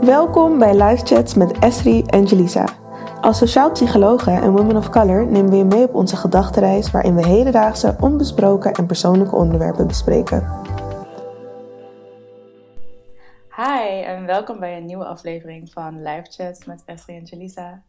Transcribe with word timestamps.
Welkom 0.00 0.58
bij 0.58 0.82
Live 0.82 1.06
Chats 1.06 1.34
met 1.34 1.58
Esri 1.58 2.02
en 2.02 2.24
Jelisa. 2.24 2.64
Als 3.20 3.38
sociaal 3.38 3.70
psychologen 3.70 4.32
en 4.32 4.52
women 4.52 4.76
of 4.76 4.90
color 4.90 5.26
nemen 5.26 5.50
we 5.50 5.56
je 5.56 5.64
mee 5.64 5.82
op 5.82 5.94
onze 5.94 6.16
gedachtenreis 6.16 6.90
waarin 6.90 7.14
we 7.14 7.26
hedendaagse, 7.26 7.96
onbesproken 8.00 8.72
en 8.72 8.86
persoonlijke 8.86 9.36
onderwerpen 9.36 9.86
bespreken. 9.86 10.62
Hi 13.56 14.02
en 14.02 14.26
welkom 14.26 14.58
bij 14.58 14.76
een 14.76 14.86
nieuwe 14.86 15.04
aflevering 15.04 15.72
van 15.72 16.02
Live 16.02 16.26
Chats 16.30 16.64
met 16.64 16.82
Esri 16.84 17.16
en 17.16 17.24
Jelisa. 17.24 17.82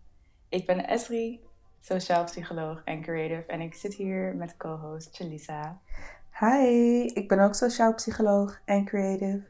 Ik 0.49 0.65
ben 0.65 0.87
Esri, 0.87 1.39
sociaal 1.81 2.23
psycholoog 2.23 2.81
en 2.83 3.01
creative 3.01 3.45
en 3.47 3.61
ik 3.61 3.73
zit 3.73 3.93
hier 3.93 4.35
met 4.35 4.57
co-host 4.57 5.17
Jelisa. 5.17 5.79
Hi, 6.39 7.05
ik 7.13 7.27
ben 7.27 7.39
ook 7.39 7.55
sociaal 7.55 7.93
psycholoog 7.93 8.59
en 8.65 8.85
creative. 8.85 9.41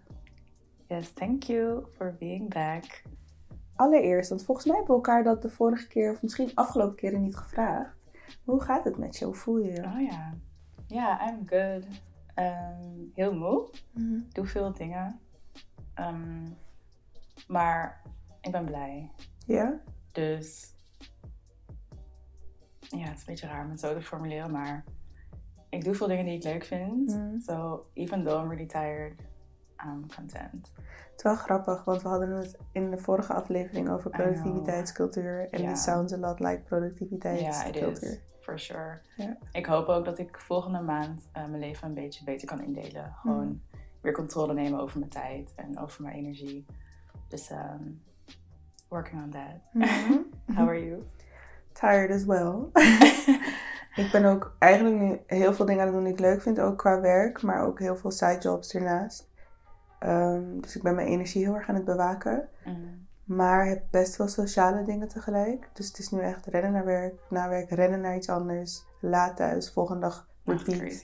Yes, 0.87 1.11
thank 1.11 1.43
you 1.43 1.85
for 1.95 2.15
being 2.19 2.49
back. 2.49 3.03
Allereerst, 3.75 4.29
want 4.29 4.45
volgens 4.45 4.67
mij 4.67 4.75
hebben 4.75 4.95
we 4.95 5.01
elkaar 5.01 5.23
dat 5.23 5.41
de 5.41 5.49
vorige 5.49 5.87
keer, 5.87 6.11
of 6.11 6.21
misschien 6.21 6.51
afgelopen 6.55 6.95
keren 6.95 7.21
niet 7.21 7.35
gevraagd. 7.35 7.95
Hoe 8.43 8.61
gaat 8.61 8.83
het 8.83 8.97
met 8.97 9.17
je? 9.17 9.25
Hoe 9.25 9.35
voel 9.35 9.57
je 9.57 9.71
je? 9.71 9.83
Oh 9.83 10.01
ja. 10.01 10.33
Ja, 10.87 11.29
I'm 11.29 11.47
good. 11.47 11.85
Ehm, 12.33 12.93
heel 13.13 13.35
moe. 13.35 13.69
Mhm. 13.91 14.19
Doe 14.31 14.45
veel 14.45 14.73
dingen. 14.73 15.19
Ehm, 15.93 16.47
maar 17.47 18.01
ik 18.41 18.51
ben 18.51 18.65
blij. 18.65 19.11
Ja? 19.45 19.79
Dus 20.11 20.73
ja, 22.79 22.97
het 22.97 23.13
is 23.13 23.19
een 23.19 23.25
beetje 23.25 23.47
raar 23.47 23.63
om 23.63 23.71
het 23.71 23.79
zo 23.79 23.93
te 23.93 24.01
formuleren, 24.01 24.51
maar 24.51 24.83
ik 25.69 25.83
doe 25.83 25.95
veel 25.95 26.07
dingen 26.07 26.25
die 26.25 26.35
ik 26.35 26.43
leuk 26.43 26.63
vind. 26.63 27.07
Mhm. 27.07 27.39
So 27.39 27.85
even 27.93 28.23
though 28.23 28.43
I'm 28.43 28.49
really 28.49 28.65
tired, 28.65 29.13
I'm 29.85 30.05
content. 30.15 30.71
Het 30.75 31.15
is 31.15 31.23
wel 31.23 31.35
grappig, 31.35 31.83
want 31.83 32.01
we 32.01 32.07
hadden 32.07 32.29
het 32.29 32.57
in 32.71 32.89
de 32.91 32.97
vorige 32.97 33.33
aflevering 33.33 33.89
over 33.89 34.09
productiviteitscultuur. 34.09 35.47
En 35.51 35.61
Ja. 35.61 35.69
it 35.69 35.77
sounds 35.77 36.13
a 36.13 36.17
lot 36.17 36.39
like 36.39 36.61
productiviteitscultuur. 36.61 38.19
For 38.41 38.59
sure. 38.59 38.99
Ik 39.51 39.65
hoop 39.65 39.87
ook 39.87 40.05
dat 40.05 40.17
ik 40.17 40.39
volgende 40.39 40.81
maand 40.81 41.27
eh, 41.31 41.45
mijn 41.45 41.59
leven 41.59 41.87
een 41.87 41.93
beetje 41.93 42.23
beter 42.23 42.47
kan 42.47 42.61
indelen. 42.61 43.13
Gewoon 43.21 43.45
Mhm. 43.45 43.55
weer 44.01 44.13
controle 44.13 44.53
nemen 44.53 44.79
over 44.79 44.99
mijn 44.99 45.11
tijd 45.11 45.53
en 45.55 45.79
over 45.79 46.03
mijn 46.03 46.15
energie. 46.15 46.65
Dus 47.27 47.49
um, 47.51 48.01
working 48.87 49.23
on 49.23 49.29
that. 49.29 49.61
Mhm. 49.73 50.13
How 50.57 50.67
are 50.67 50.85
you? 50.85 51.03
Tired 51.71 52.11
as 52.11 52.25
well. 52.25 52.53
ik 54.03 54.09
ben 54.11 54.25
ook 54.25 54.55
eigenlijk 54.59 54.95
nu 54.95 55.19
heel 55.37 55.53
veel 55.53 55.65
dingen 55.65 55.81
aan 55.81 55.87
het 55.87 55.95
doen 55.95 56.03
die 56.05 56.13
ik 56.13 56.19
leuk 56.19 56.41
vind, 56.41 56.59
ook 56.59 56.77
qua 56.77 57.01
werk, 57.01 57.41
maar 57.41 57.65
ook 57.65 57.79
heel 57.79 57.95
veel 57.95 58.11
sidejobs 58.11 58.73
ernaast. 58.73 59.27
Ehm, 59.99 60.59
dus 60.59 60.75
ik 60.75 60.83
ben 60.83 60.95
mijn 60.95 61.07
energie 61.07 61.43
heel 61.43 61.55
erg 61.55 61.69
aan 61.69 61.75
het 61.75 61.85
bewaken. 61.85 62.49
Mm. 62.65 63.07
Maar 63.23 63.65
heb 63.65 63.83
best 63.91 64.15
wel 64.15 64.27
sociale 64.27 64.83
dingen 64.83 65.07
tegelijk. 65.07 65.69
Dus 65.73 65.87
het 65.87 65.97
is 65.97 66.09
nu 66.09 66.19
echt 66.19 66.45
rennen 66.45 66.71
naar 66.71 66.85
werk, 66.85 67.19
na 67.29 67.49
werk 67.49 67.69
rennen 67.69 68.01
naar 68.01 68.15
iets 68.15 68.29
anders, 68.29 68.85
laat 69.01 69.35
thuis, 69.35 69.71
volgende 69.71 70.01
dag 70.01 70.27
Echt 70.53 70.67
repeat. 70.67 71.03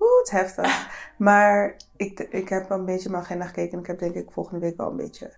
Oeh, 0.00 0.18
het 0.18 0.26
is 0.26 0.30
heftig. 0.30 0.88
maar 1.16 1.76
ik, 1.96 2.20
ik 2.20 2.48
heb 2.48 2.70
een 2.70 2.84
beetje 2.84 3.10
mijn 3.10 3.22
agenda 3.22 3.46
gekeken 3.46 3.72
en 3.72 3.78
ik 3.78 3.86
heb 3.86 3.98
denk 3.98 4.14
ik 4.14 4.30
volgende 4.30 4.60
week 4.60 4.76
wel 4.76 4.90
een 4.90 4.96
beetje 4.96 5.30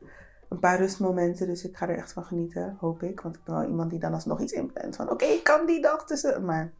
een 0.48 0.58
paar 0.58 0.78
rustmomenten. 0.78 1.47
Dus 1.47 1.64
ik 1.64 1.77
ga 1.77 1.89
er 1.89 1.97
echt 1.97 2.12
van 2.12 2.25
genieten, 2.25 2.77
hoop 2.80 3.03
ik. 3.03 3.20
Want 3.20 3.36
ik 3.36 3.45
ben 3.45 3.55
wel 3.55 3.69
iemand 3.69 3.91
die 3.91 3.98
dan 3.98 4.14
alsnog 4.14 4.41
iets 4.41 4.53
inplant 4.53 4.97
van 4.97 5.11
oké, 5.11 5.25
ik 5.25 5.45
kan 5.45 5.67
die 5.67 5.80
dag 5.80 6.06
tussen. 6.06 6.45
Maar 6.45 6.73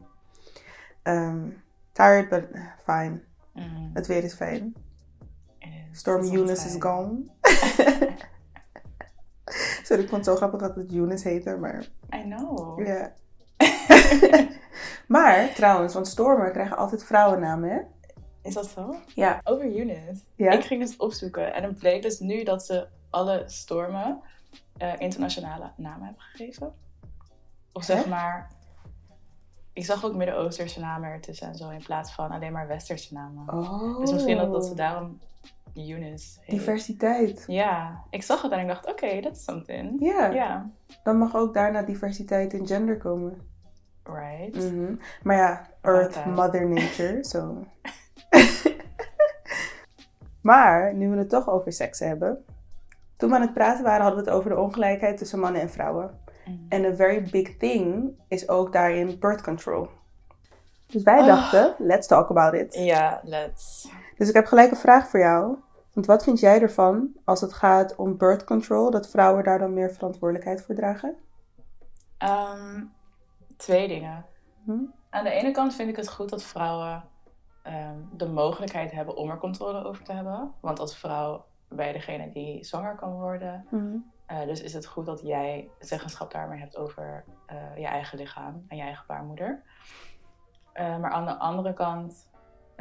ehm, 1.02 1.48
tired, 1.92 2.28
but 2.28 2.44
fine. 2.84 3.20
Mm. 3.54 3.90
Het 3.94 4.06
weer 4.06 4.24
is 4.24 4.34
fijn. 4.34 4.74
It 5.92 5.98
is. 5.98 5.98
Storm 6.00 6.16
Het 6.22 6.32
is 6.32 6.38
Eunice 6.38 6.66
is 6.68 6.76
gone. 6.78 7.18
Sorry, 9.86 10.02
ik 10.02 10.08
vond 10.08 10.10
het 10.10 10.24
zo 10.24 10.36
grappig 10.36 10.60
dat 10.60 10.74
het 10.74 10.92
Eunice 10.92 11.28
heette, 11.28 11.56
maar 11.56 11.84
I 12.14 12.22
know. 12.22 12.86
ja. 12.86 13.12
maar 15.06 15.52
trouwens, 15.54 15.94
want 15.94 16.08
stormen 16.08 16.52
krijgen 16.52 16.77
altijd 16.77 17.05
vrouwennamen, 17.05 17.70
hè? 17.70 17.80
Is 18.42 18.55
dat 18.55 18.67
zo? 18.67 18.94
Ja. 19.14 19.40
Over 19.44 19.64
Eunice. 19.64 20.22
Ja? 20.34 20.50
Ik 20.52 20.64
ging 20.64 20.80
dus 20.83 20.96
opzoeken 20.96 21.55
en 21.55 21.62
het 21.62 21.78
bleek 21.78 22.02
dus 22.02 22.18
nu 22.20 22.44
dat 22.44 22.64
ze 22.64 22.86
alle 23.11 23.42
stormen 23.46 24.20
eh, 24.77 24.92
internationale 24.98 25.70
namen 25.77 26.05
hebben 26.05 26.22
gegeven. 26.22 26.74
Of 27.72 27.84
zeg 27.84 28.02
Hè? 28.02 28.08
maar, 28.11 28.50
ik 29.72 29.84
zag 29.84 30.05
ook 30.05 30.14
Midden-Oosterse 30.14 30.80
namen 30.80 31.11
ertussen 31.11 31.48
en 31.48 31.55
zo 31.55 31.68
in 31.70 31.83
plaats 31.83 32.12
van 32.12 32.30
alleen 32.30 32.52
maar 32.52 32.67
Westerse 32.67 33.14
namen. 33.14 33.55
Oh. 33.55 33.98
Dus 34.00 34.12
misschien 34.12 34.36
dat, 34.36 34.52
dat 34.52 34.67
ze 34.67 34.74
daarom 34.74 35.20
Eunice 35.74 36.38
heet. 36.40 36.58
Diversiteit. 36.58 37.44
Ja, 37.46 38.02
ik 38.10 38.22
zag 38.22 38.42
het 38.42 38.52
en 38.52 38.58
ik 38.60 38.66
dacht, 38.66 38.86
oké, 38.86 39.20
that's 39.20 39.44
something. 39.44 39.96
Ja. 39.98 40.70
Dan 41.02 41.18
mag 41.18 41.34
ook 41.36 41.55
daarna 41.55 41.83
diversiteit 41.83 42.52
in 42.52 42.66
gender 42.66 42.96
komen. 42.98 43.40
right. 44.05 44.55
Mhm. 44.72 44.94
Maar 45.22 45.36
ja, 45.36 45.68
Earth, 45.80 46.16
Altijd. 46.16 46.34
Mother 46.34 46.68
Nature, 46.80 47.24
zo. 47.24 47.64
maar, 50.42 50.94
nu 50.94 51.08
we 51.11 51.16
het 51.16 51.28
toch 51.28 51.48
over 51.48 51.72
seks 51.72 51.98
hebben. 51.98 52.44
Toen 53.16 53.28
we 53.30 53.36
aan 53.36 53.42
het 53.42 53.55
praten 53.55 53.84
waren, 53.84 54.02
hadden 54.02 54.24
we 54.24 54.30
het 54.30 54.38
over 54.38 54.50
de 54.50 54.58
ongelijkheid 54.61 55.16
tussen 55.18 55.38
mannen 55.38 55.61
en 55.61 55.70
vrouwen. 55.70 56.20
Mm. 56.46 56.66
En 56.68 56.84
een 56.84 56.96
very 56.96 57.28
big 57.30 57.56
thing 57.56 58.11
is 58.28 58.48
ook 58.48 58.72
daarin 58.72 59.18
birth 59.18 59.42
control. 59.42 59.88
Dus 60.86 61.02
wij 61.02 61.27
dachten, 61.27 61.74
let's 61.78 62.06
talk 62.06 62.30
about 62.30 62.55
it. 62.55 62.74
Ja, 62.74 63.20
let's. 63.24 63.90
Dus 64.17 64.28
ik 64.28 64.34
heb 64.34 64.46
gelijk 64.46 64.70
een 64.70 64.77
vraag 64.77 65.08
voor 65.08 65.20
jou. 65.20 65.56
Want 65.92 66.06
wat 66.06 66.24
vind 66.24 66.40
jij 66.40 66.61
ervan 66.61 67.12
als 67.24 67.40
het 67.40 67.52
gaat 67.52 67.96
om 67.96 68.17
birth 68.17 68.45
control, 68.45 68.90
dat 68.90 69.08
vrouwen 69.08 69.45
daar 69.45 69.58
dan 69.58 69.74
meer 69.74 69.90
verantwoordelijkheid 69.90 70.62
voor 70.62 70.74
dragen? 70.74 71.17
Ehm, 72.18 72.84
twee 73.56 73.89
dingen. 73.89 74.24
Hm? 74.64 74.84
Aan 75.11 75.24
de 75.24 75.30
ene 75.30 75.50
kant 75.50 75.74
vind 75.74 75.89
ik 75.89 75.96
het 75.96 76.08
goed 76.08 76.28
dat 76.28 76.42
vrouwen 76.42 77.05
ehm, 77.62 77.96
de 78.12 78.28
mogelijkheid 78.28 78.92
hebben 78.92 79.17
om 79.17 79.30
er 79.30 79.39
controle 79.39 79.84
over 79.84 80.05
te 80.05 80.12
hebben. 80.12 80.52
Want 80.61 80.79
als 80.79 80.96
vrouw 80.98 81.44
ben 81.68 81.86
je 81.86 81.92
degene 81.92 82.30
die 82.30 82.64
zwanger 82.64 82.94
kan 82.94 83.12
worden. 83.12 83.67
Mhm. 83.70 83.96
Eh, 84.27 84.42
dus 84.46 84.62
is 84.62 84.73
het 84.73 84.86
goed 84.86 85.06
dat 85.06 85.20
jij 85.20 85.70
zeggenschap 85.79 86.33
daarmee 86.33 86.58
hebt 86.58 86.77
over 86.77 87.24
eh, 87.46 87.56
je 87.77 87.86
eigen 87.86 88.18
lichaam 88.18 88.64
en 88.68 88.77
je 88.77 88.83
eigen 88.83 89.05
baarmoeder. 89.06 89.62
Eh, 90.73 90.98
maar 90.98 91.11
aan 91.11 91.27
de 91.27 91.36
andere 91.36 91.74
kant 91.74 92.29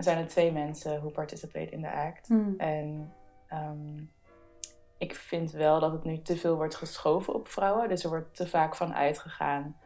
zijn 0.04 0.18
er 0.18 0.28
twee 0.28 0.52
mensen 0.52 1.00
who 1.00 1.10
participate 1.10 1.70
in 1.70 1.82
the 1.82 1.92
act. 1.92 2.30
Mhm. 2.30 2.60
En 2.60 3.14
ehm, 3.48 4.04
ik 4.98 5.16
vind 5.16 5.52
wel 5.52 5.80
dat 5.80 5.92
het 5.92 6.04
nu 6.04 6.22
te 6.22 6.38
veel 6.38 6.56
wordt 6.56 6.76
geschoven 6.76 7.34
op 7.34 7.48
vrouwen. 7.48 7.90
Dus 7.90 8.04
er 8.04 8.10
wordt 8.10 8.36
te 8.36 8.48
vaak 8.48 8.76
van 8.76 8.94
uitgegaan 8.94 9.78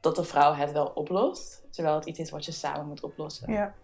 dat 0.00 0.16
de 0.16 0.24
vrouw 0.24 0.54
het 0.54 0.72
wel 0.72 0.86
oplost. 0.86 1.66
Terwijl 1.70 1.94
het 1.94 2.06
iets 2.06 2.18
is 2.18 2.30
wat 2.30 2.44
je 2.44 2.52
samen 2.52 2.86
moet 2.86 3.02
oplossen. 3.02 3.52
Ja. 3.52 3.74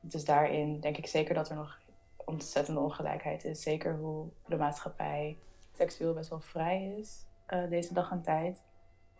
Dus 0.00 0.24
daarin 0.24 0.80
denk 0.80 0.96
ik 0.96 1.06
zeker 1.06 1.34
dat 1.34 1.48
er 1.48 1.56
nog 1.56 1.80
ontzettende 2.16 2.80
ongelijkheid 2.80 3.44
is. 3.44 3.62
Zeker 3.62 3.96
hoe 3.96 4.28
de 4.46 4.56
maatschappij 4.56 5.38
seksueel 5.72 6.14
best 6.14 6.30
wel 6.30 6.40
vrij 6.40 6.94
is 6.98 7.26
eh, 7.46 7.68
deze 7.68 7.94
dag 7.94 8.10
en 8.10 8.22
tijd. 8.22 8.62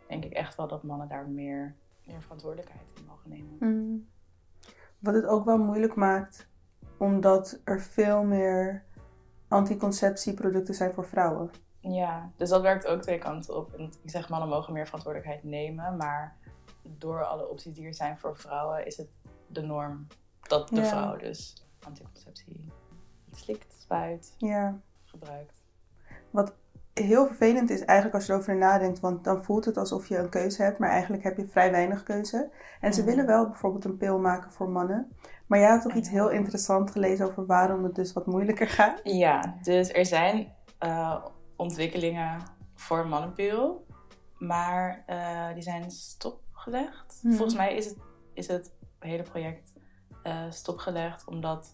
Denk 0.07 0.25
ik 0.25 0.33
echt 0.33 0.55
wel 0.55 0.67
dat 0.67 0.83
mannen 0.83 1.07
daar 1.07 1.27
meer, 1.27 1.75
meer 2.03 2.21
verantwoordelijkheid 2.21 2.87
in 2.95 3.05
mogen 3.05 3.29
nemen. 3.29 3.57
Mm. 3.59 4.07
Wat 4.99 5.13
het 5.13 5.25
ook 5.25 5.45
wel 5.45 5.57
moeilijk 5.57 5.95
maakt, 5.95 6.47
omdat 6.97 7.61
er 7.63 7.81
veel 7.81 8.23
meer 8.23 8.83
anticonceptieproducten 9.47 10.73
zijn 10.73 10.93
voor 10.93 11.07
vrouwen. 11.07 11.51
Ja, 11.79 12.31
dus 12.35 12.49
dat 12.49 12.61
werkt 12.61 12.87
ook 12.87 13.01
twee 13.01 13.17
kanten 13.17 13.55
op. 13.55 13.73
En 13.73 13.83
ik 14.03 14.09
zeg 14.09 14.29
mannen 14.29 14.49
mogen 14.49 14.73
meer 14.73 14.85
verantwoordelijkheid 14.85 15.43
nemen, 15.43 15.97
maar 15.97 16.37
door 16.81 17.23
alle 17.25 17.49
opties 17.49 17.73
die 17.73 17.85
er 17.85 17.93
zijn 17.93 18.17
voor 18.17 18.37
vrouwen 18.37 18.85
is 18.85 18.97
het 18.97 19.09
de 19.47 19.61
norm 19.61 20.07
dat 20.41 20.69
de 20.69 20.75
Ja. 20.75 20.83
vrouw 20.87 21.17
dus 21.17 21.67
anticonceptie 21.79 22.71
slikt, 23.31 23.75
spuit, 23.81 24.33
Ja. 24.37 24.79
gebruikt. 25.03 25.61
Wat 26.29 26.53
heel 27.03 27.25
vervelend 27.25 27.69
is 27.69 27.85
eigenlijk 27.85 28.15
als 28.15 28.25
je 28.25 28.33
erover 28.33 28.55
nadenkt, 28.57 28.99
want 28.99 29.23
dan 29.23 29.43
voelt 29.43 29.65
het 29.65 29.77
alsof 29.77 30.07
je 30.07 30.17
een 30.17 30.29
keuze 30.29 30.63
hebt, 30.63 30.79
maar 30.79 30.89
eigenlijk 30.89 31.23
heb 31.23 31.37
je 31.37 31.47
vrij 31.47 31.71
weinig 31.71 32.03
keuze. 32.03 32.49
En 32.81 32.93
ze 32.93 32.99
Mhm. 33.01 33.09
willen 33.09 33.25
wel 33.25 33.47
bijvoorbeeld 33.49 33.85
een 33.85 33.97
pil 33.97 34.19
maken 34.19 34.51
voor 34.51 34.69
mannen. 34.69 35.11
Maar 35.47 35.59
jij 35.59 35.69
had 35.69 35.81
toch 35.81 35.93
iets 35.93 36.09
heel 36.09 36.29
interessants 36.29 36.91
gelezen 36.91 37.25
over 37.25 37.45
waarom 37.45 37.83
het 37.83 37.95
dus 37.95 38.13
wat 38.13 38.25
moeilijker 38.25 38.67
gaat? 38.67 38.99
Ja, 39.03 39.55
dus 39.61 39.91
er 39.93 40.05
zijn 40.05 40.55
eh, 40.77 41.25
ontwikkelingen 41.55 42.41
voor 42.75 42.99
een 42.99 43.09
mannenpil, 43.09 43.85
maar 44.37 45.03
eh, 45.05 45.53
die 45.53 45.63
zijn 45.63 45.91
stopgelegd. 45.91 47.19
Mhm. 47.21 47.33
Volgens 47.35 47.57
mij 47.57 47.75
is 47.75 47.85
het, 47.85 47.97
is 48.33 48.47
het 48.47 48.71
hele 48.99 49.23
project 49.23 49.73
eh, 50.23 50.41
stopgelegd 50.49 51.27
omdat 51.27 51.73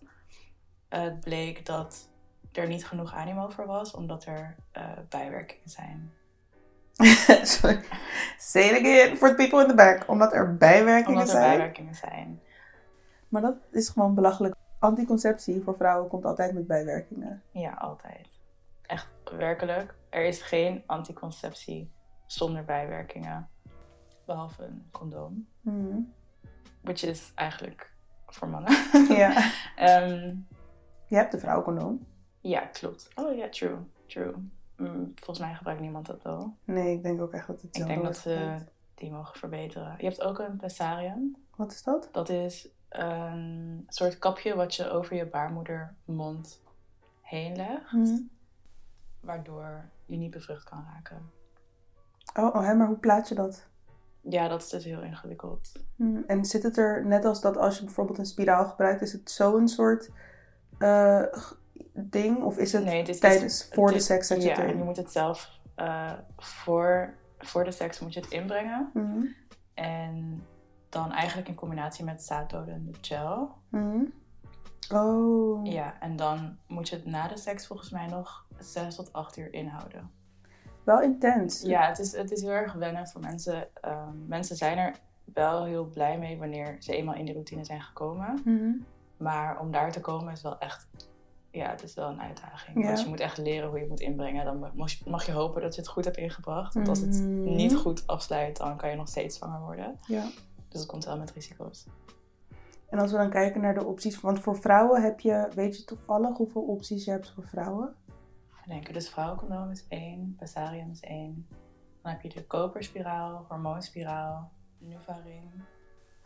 het 0.89 1.19
bleek 1.19 1.65
dat 1.65 2.09
er 2.57 2.67
niet 2.67 2.85
genoeg 2.85 3.13
animo 3.13 3.49
voor 3.49 3.65
was, 3.65 3.93
omdat 3.93 4.25
er 4.25 4.55
eh, 4.71 4.83
bijwerkingen 5.09 5.69
zijn. 5.69 6.13
Sorry. 7.43 7.79
Say 8.37 8.63
it 8.63 8.79
again 8.79 9.17
for 9.17 9.29
the 9.29 9.35
people 9.35 9.61
in 9.61 9.67
the 9.67 9.75
back. 9.75 10.07
Omdat 10.09 10.33
er 10.33 10.57
bijwerkingen 10.57 11.19
Omdat 11.19 11.35
er 11.35 11.41
zijn. 11.41 11.49
bijwerkingen 11.49 11.95
zijn. 11.95 12.41
Maar 13.27 13.41
dat 13.41 13.55
is 13.71 13.89
gewoon 13.89 14.15
belachelijk. 14.15 14.55
Anticonceptie 14.79 15.61
voor 15.63 15.75
vrouwen 15.75 16.09
komt 16.09 16.25
altijd 16.25 16.53
met 16.53 16.67
bijwerkingen. 16.67 17.43
Ja, 17.51 17.71
altijd. 17.73 18.27
werkelijk, 19.37 19.95
er 20.09 20.23
is 20.25 20.41
geen 20.41 20.83
anticonceptie 20.85 21.91
zonder 22.25 22.63
bijwerkingen. 22.65 23.49
Behalve 24.25 24.63
een 24.63 24.87
condoom. 24.91 25.47
Mhm. 25.61 25.97
Which 26.81 27.03
is 27.03 27.31
eigenlijk 27.35 27.91
voor 28.27 28.47
mannen. 28.47 28.71
Ja. 29.17 29.51
Ehm, 29.75 30.35
Je 31.07 31.15
hebt 31.15 31.31
de 31.31 31.39
vrouwencondoom. 31.39 32.05
Ja, 32.43 32.59
klopt. 32.59 33.09
Oh 33.15 33.37
ja, 33.37 33.49
true. 33.49 33.77
True. 34.05 34.33
Mm, 34.77 35.11
volgens 35.15 35.39
mij 35.39 35.55
gebruikt 35.55 35.81
niemand 35.81 36.05
dat 36.05 36.21
wel. 36.21 36.55
Nee, 36.63 36.95
ik 36.95 37.03
denk 37.03 37.21
ook 37.21 37.31
echt 37.31 37.47
dat 37.47 37.61
het 37.61 37.75
zo 37.75 37.81
Ik 37.81 37.87
denk 37.87 38.03
dat 38.03 38.17
ze 38.17 38.57
die 38.93 39.11
mogen 39.11 39.39
verbeteren. 39.39 39.95
Je 39.97 40.03
hebt 40.05 40.21
ook 40.21 40.39
een 40.39 40.57
pessarium. 40.57 41.35
Wat 41.55 41.71
is 41.71 41.83
dat? 41.83 42.09
Dat 42.11 42.29
is 42.29 42.69
een 42.89 43.85
soort 43.87 44.19
kapje 44.19 44.55
wat 44.55 44.75
je 44.75 44.89
over 44.89 45.15
je 45.15 45.25
baarmoedermond 45.25 46.61
heen 47.21 47.55
legt. 47.55 47.91
Mhm. 47.91 48.17
Waardoor 49.19 49.89
je 50.05 50.17
niet 50.17 50.31
bevrucht 50.31 50.63
kan 50.63 50.85
raken. 50.93 51.31
Oh, 52.35 52.55
oh 52.55 52.65
hè, 52.65 52.73
maar 52.73 52.87
hoe 52.87 52.97
plaats 52.97 53.29
je 53.29 53.35
dat? 53.35 53.67
Ja, 54.21 54.47
dat 54.47 54.61
is 54.61 54.69
dus 54.69 54.83
heel 54.83 55.01
ingewikkeld. 55.01 55.71
Mhm. 55.95 56.21
En 56.27 56.45
zit 56.45 56.63
het 56.63 56.77
er 56.77 57.05
net 57.05 57.25
als 57.25 57.41
dat 57.41 57.57
als 57.57 57.77
je 57.77 57.83
bijvoorbeeld 57.83 58.17
een 58.17 58.25
spiraal 58.25 58.65
gebruikt, 58.65 59.01
is 59.01 59.13
het 59.13 59.31
zo'n 59.31 59.67
soort 59.67 60.09
eh, 60.77 61.23
ding? 61.93 62.43
Of 62.43 62.57
is 62.57 62.71
het 62.73 62.83
Nee, 62.83 63.03
dit 63.03 63.13
is- 63.15 63.19
tijdens 63.21 63.67
voor 63.71 63.87
dit- 63.87 63.97
de 63.97 64.03
seks 64.03 64.27
dat 64.27 64.37
je 64.37 64.43
ja, 64.43 64.49
het 64.49 64.59
en 64.59 64.65
erin? 64.65 64.77
je 64.77 64.83
moet 64.83 64.97
het 64.97 65.11
zelf 65.11 65.49
eh, 65.75 66.11
voor, 66.37 67.13
voor 67.39 67.63
de 67.63 67.71
seks 67.71 67.99
moet 67.99 68.13
je 68.13 68.19
het 68.19 68.29
inbrengen. 68.29 68.89
Mhm. 68.93 69.25
En 69.73 70.43
dan 70.89 71.11
eigenlijk 71.11 71.47
in 71.47 71.55
combinatie 71.55 72.05
met 72.05 72.23
zaaddodende 72.23 72.91
gel. 73.01 73.51
Mhm. 73.69 74.03
Oh. 74.93 75.65
Ja, 75.65 75.93
en 75.99 76.15
dan 76.15 76.57
moet 76.67 76.89
je 76.89 76.95
het 76.95 77.05
na 77.05 77.27
de 77.27 77.37
seks 77.37 77.67
volgens 77.67 77.89
mij 77.89 78.07
nog 78.07 78.45
6 78.59 78.95
tot 78.95 79.13
8 79.13 79.37
uur 79.37 79.53
inhouden. 79.53 80.11
Wel 80.83 81.01
intens. 81.01 81.61
Ja, 81.61 81.87
het 81.87 81.99
is, 81.99 82.11
het 82.15 82.31
is 82.31 82.41
heel 82.41 82.51
erg 82.51 82.73
wennen 82.73 83.07
voor 83.07 83.21
mensen. 83.21 83.67
Ehm, 83.81 84.27
mensen 84.27 84.55
zijn 84.55 84.77
er 84.77 84.95
wel 85.33 85.65
heel 85.65 85.85
blij 85.85 86.17
mee 86.17 86.37
wanneer 86.37 86.75
ze 86.79 86.95
eenmaal 86.95 87.15
in 87.15 87.25
die 87.25 87.33
routine 87.33 87.65
zijn 87.65 87.81
gekomen. 87.81 88.41
Mhm. 88.45 88.71
Maar 89.17 89.59
om 89.59 89.71
daar 89.71 89.91
te 89.91 90.01
komen 90.01 90.33
is 90.33 90.41
wel 90.41 90.57
echt... 90.59 90.87
Ja, 91.53 91.69
het 91.69 91.83
is 91.83 91.93
wel 91.93 92.09
een 92.09 92.21
uitdaging. 92.21 92.77
Ja. 92.81 92.85
Want 92.87 93.01
je 93.01 93.07
moet 93.07 93.19
echt 93.19 93.37
leren 93.37 93.65
hoe 93.67 93.75
je 93.75 93.81
het 93.81 93.89
moet 93.89 93.99
inbrengen. 93.99 94.45
Dan 94.45 94.71
mag 94.73 94.91
je, 94.91 95.09
mag 95.09 95.25
je 95.25 95.31
hopen 95.31 95.61
dat 95.61 95.75
je 95.75 95.81
het 95.81 95.89
goed 95.89 96.05
hebt 96.05 96.17
ingebracht. 96.17 96.73
Want 96.73 96.87
als 96.87 96.99
het 96.99 97.19
Mhm. 97.21 97.55
niet 97.55 97.75
goed 97.75 98.07
afsluit, 98.07 98.57
dan 98.57 98.77
kan 98.77 98.89
je 98.89 98.95
nog 98.95 99.07
steeds 99.07 99.37
zwanger 99.37 99.59
worden. 99.59 99.99
Ja. 100.07 100.23
Dus 100.69 100.79
het 100.79 100.89
komt 100.89 101.05
wel 101.05 101.17
met 101.17 101.31
risico's. 101.31 101.87
En 102.89 102.99
als 102.99 103.11
we 103.11 103.17
dan 103.17 103.29
kijken 103.29 103.61
naar 103.61 103.73
de 103.73 103.83
opties, 103.85 104.21
want 104.21 104.39
voor 104.39 104.55
vrouwen 104.57 105.01
heb 105.01 105.19
je, 105.19 105.49
weet 105.55 105.77
je 105.77 105.83
toevallig 105.83 106.37
hoeveel 106.37 106.61
opties 106.61 107.05
je 107.05 107.11
hebt 107.11 107.29
voor 107.31 107.43
vrouwen? 107.47 107.95
Even 108.57 108.69
denken, 108.69 108.93
dus 108.93 109.09
vrouwencondoom 109.09 109.69
is 109.71 109.85
één, 109.87 110.35
Passarium 110.37 110.89
is 110.91 110.99
één. 110.99 111.47
Dan 112.01 112.11
heb 112.11 112.21
je 112.21 112.29
de 112.29 112.45
koperspiraal, 112.47 113.45
hormoonspiraal, 113.49 114.51
Nuvaring. 114.77 115.51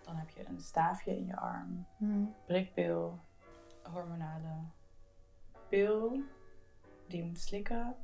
Dan 0.04 0.16
heb 0.16 0.30
je 0.30 0.48
een 0.48 0.60
staafje 0.62 1.18
in 1.18 1.26
je 1.26 1.36
arm, 1.38 1.86
Mhm. 1.98 2.24
prikpil, 2.46 3.20
hormonale 3.94 4.50
pil 5.70 6.22
die 7.08 7.18
je 7.22 7.28
moet 7.28 7.40
slikken. 7.40 7.96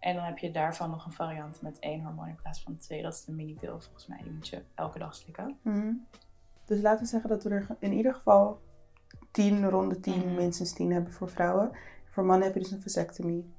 En 0.00 0.14
dan 0.14 0.24
heb 0.24 0.38
je 0.38 0.50
daarvan 0.50 0.90
nog 0.90 1.06
een 1.06 1.12
variant 1.12 1.62
met 1.62 1.78
één 1.78 2.04
hormoon 2.04 2.28
in 2.28 2.38
plaats 2.42 2.62
van 2.62 2.76
twee. 2.76 3.02
Dat 3.02 3.12
is 3.14 3.24
de 3.24 3.32
mini-pil 3.32 3.80
volgens 3.80 4.06
mij. 4.06 4.20
Die 4.22 4.32
moet 4.32 4.48
je 4.48 4.62
elke 4.74 4.98
dag 4.98 5.14
slikken. 5.14 5.58
Mhm. 5.62 5.92
Dus 6.64 6.80
laten 6.80 7.02
we 7.02 7.08
zeggen 7.08 7.28
dat 7.30 7.42
we 7.42 7.50
er 7.50 7.66
in 7.78 7.92
ieder 7.92 8.14
geval 8.14 8.60
10, 9.30 9.68
ronde 9.68 10.00
10, 10.00 10.18
Mhm. 10.18 10.34
minstens 10.34 10.72
10 10.72 10.92
hebben 10.92 11.12
voor 11.12 11.30
vrouwen. 11.30 11.70
Voor 12.10 12.24
mannen 12.24 12.44
heb 12.46 12.54
je 12.54 12.60
dus 12.62 12.70
een 12.70 12.82
vasectomie. 12.82 13.54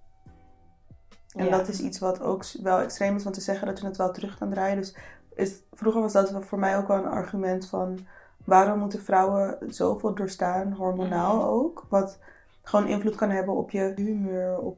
En 1.35 1.45
Ja. 1.45 1.57
dat 1.57 1.67
is 1.67 1.79
iets 1.81 1.99
wat 1.99 2.21
ook 2.21 2.45
wel 2.61 2.79
extreem 2.79 3.15
is, 3.15 3.23
want 3.23 3.35
te 3.35 3.41
zeggen 3.41 3.67
dat 3.67 3.79
je 3.79 3.85
het 3.85 3.97
wel 3.97 4.11
terug 4.11 4.37
kan 4.37 4.49
draaien. 4.49 4.75
Dus 4.77 4.95
is, 5.35 5.61
vroeger 5.71 6.01
was 6.01 6.13
dat 6.13 6.45
voor 6.45 6.59
mij 6.59 6.77
ook 6.77 6.87
wel 6.87 6.97
een 6.97 7.05
argument 7.05 7.67
van 7.67 7.99
waarom 8.45 8.79
moeten 8.79 9.01
vrouwen 9.03 9.57
zoveel 9.73 10.15
doorstaan, 10.15 10.73
hormonaal 10.73 11.35
Mhm. 11.35 11.45
ook. 11.45 11.85
Wat 11.89 12.19
gewoon 12.65 12.87
invloed 12.87 13.15
kan 13.15 13.29
hebben 13.29 13.55
op 13.55 13.71
je 13.71 13.93
humeur, 13.95 14.59
op 14.59 14.77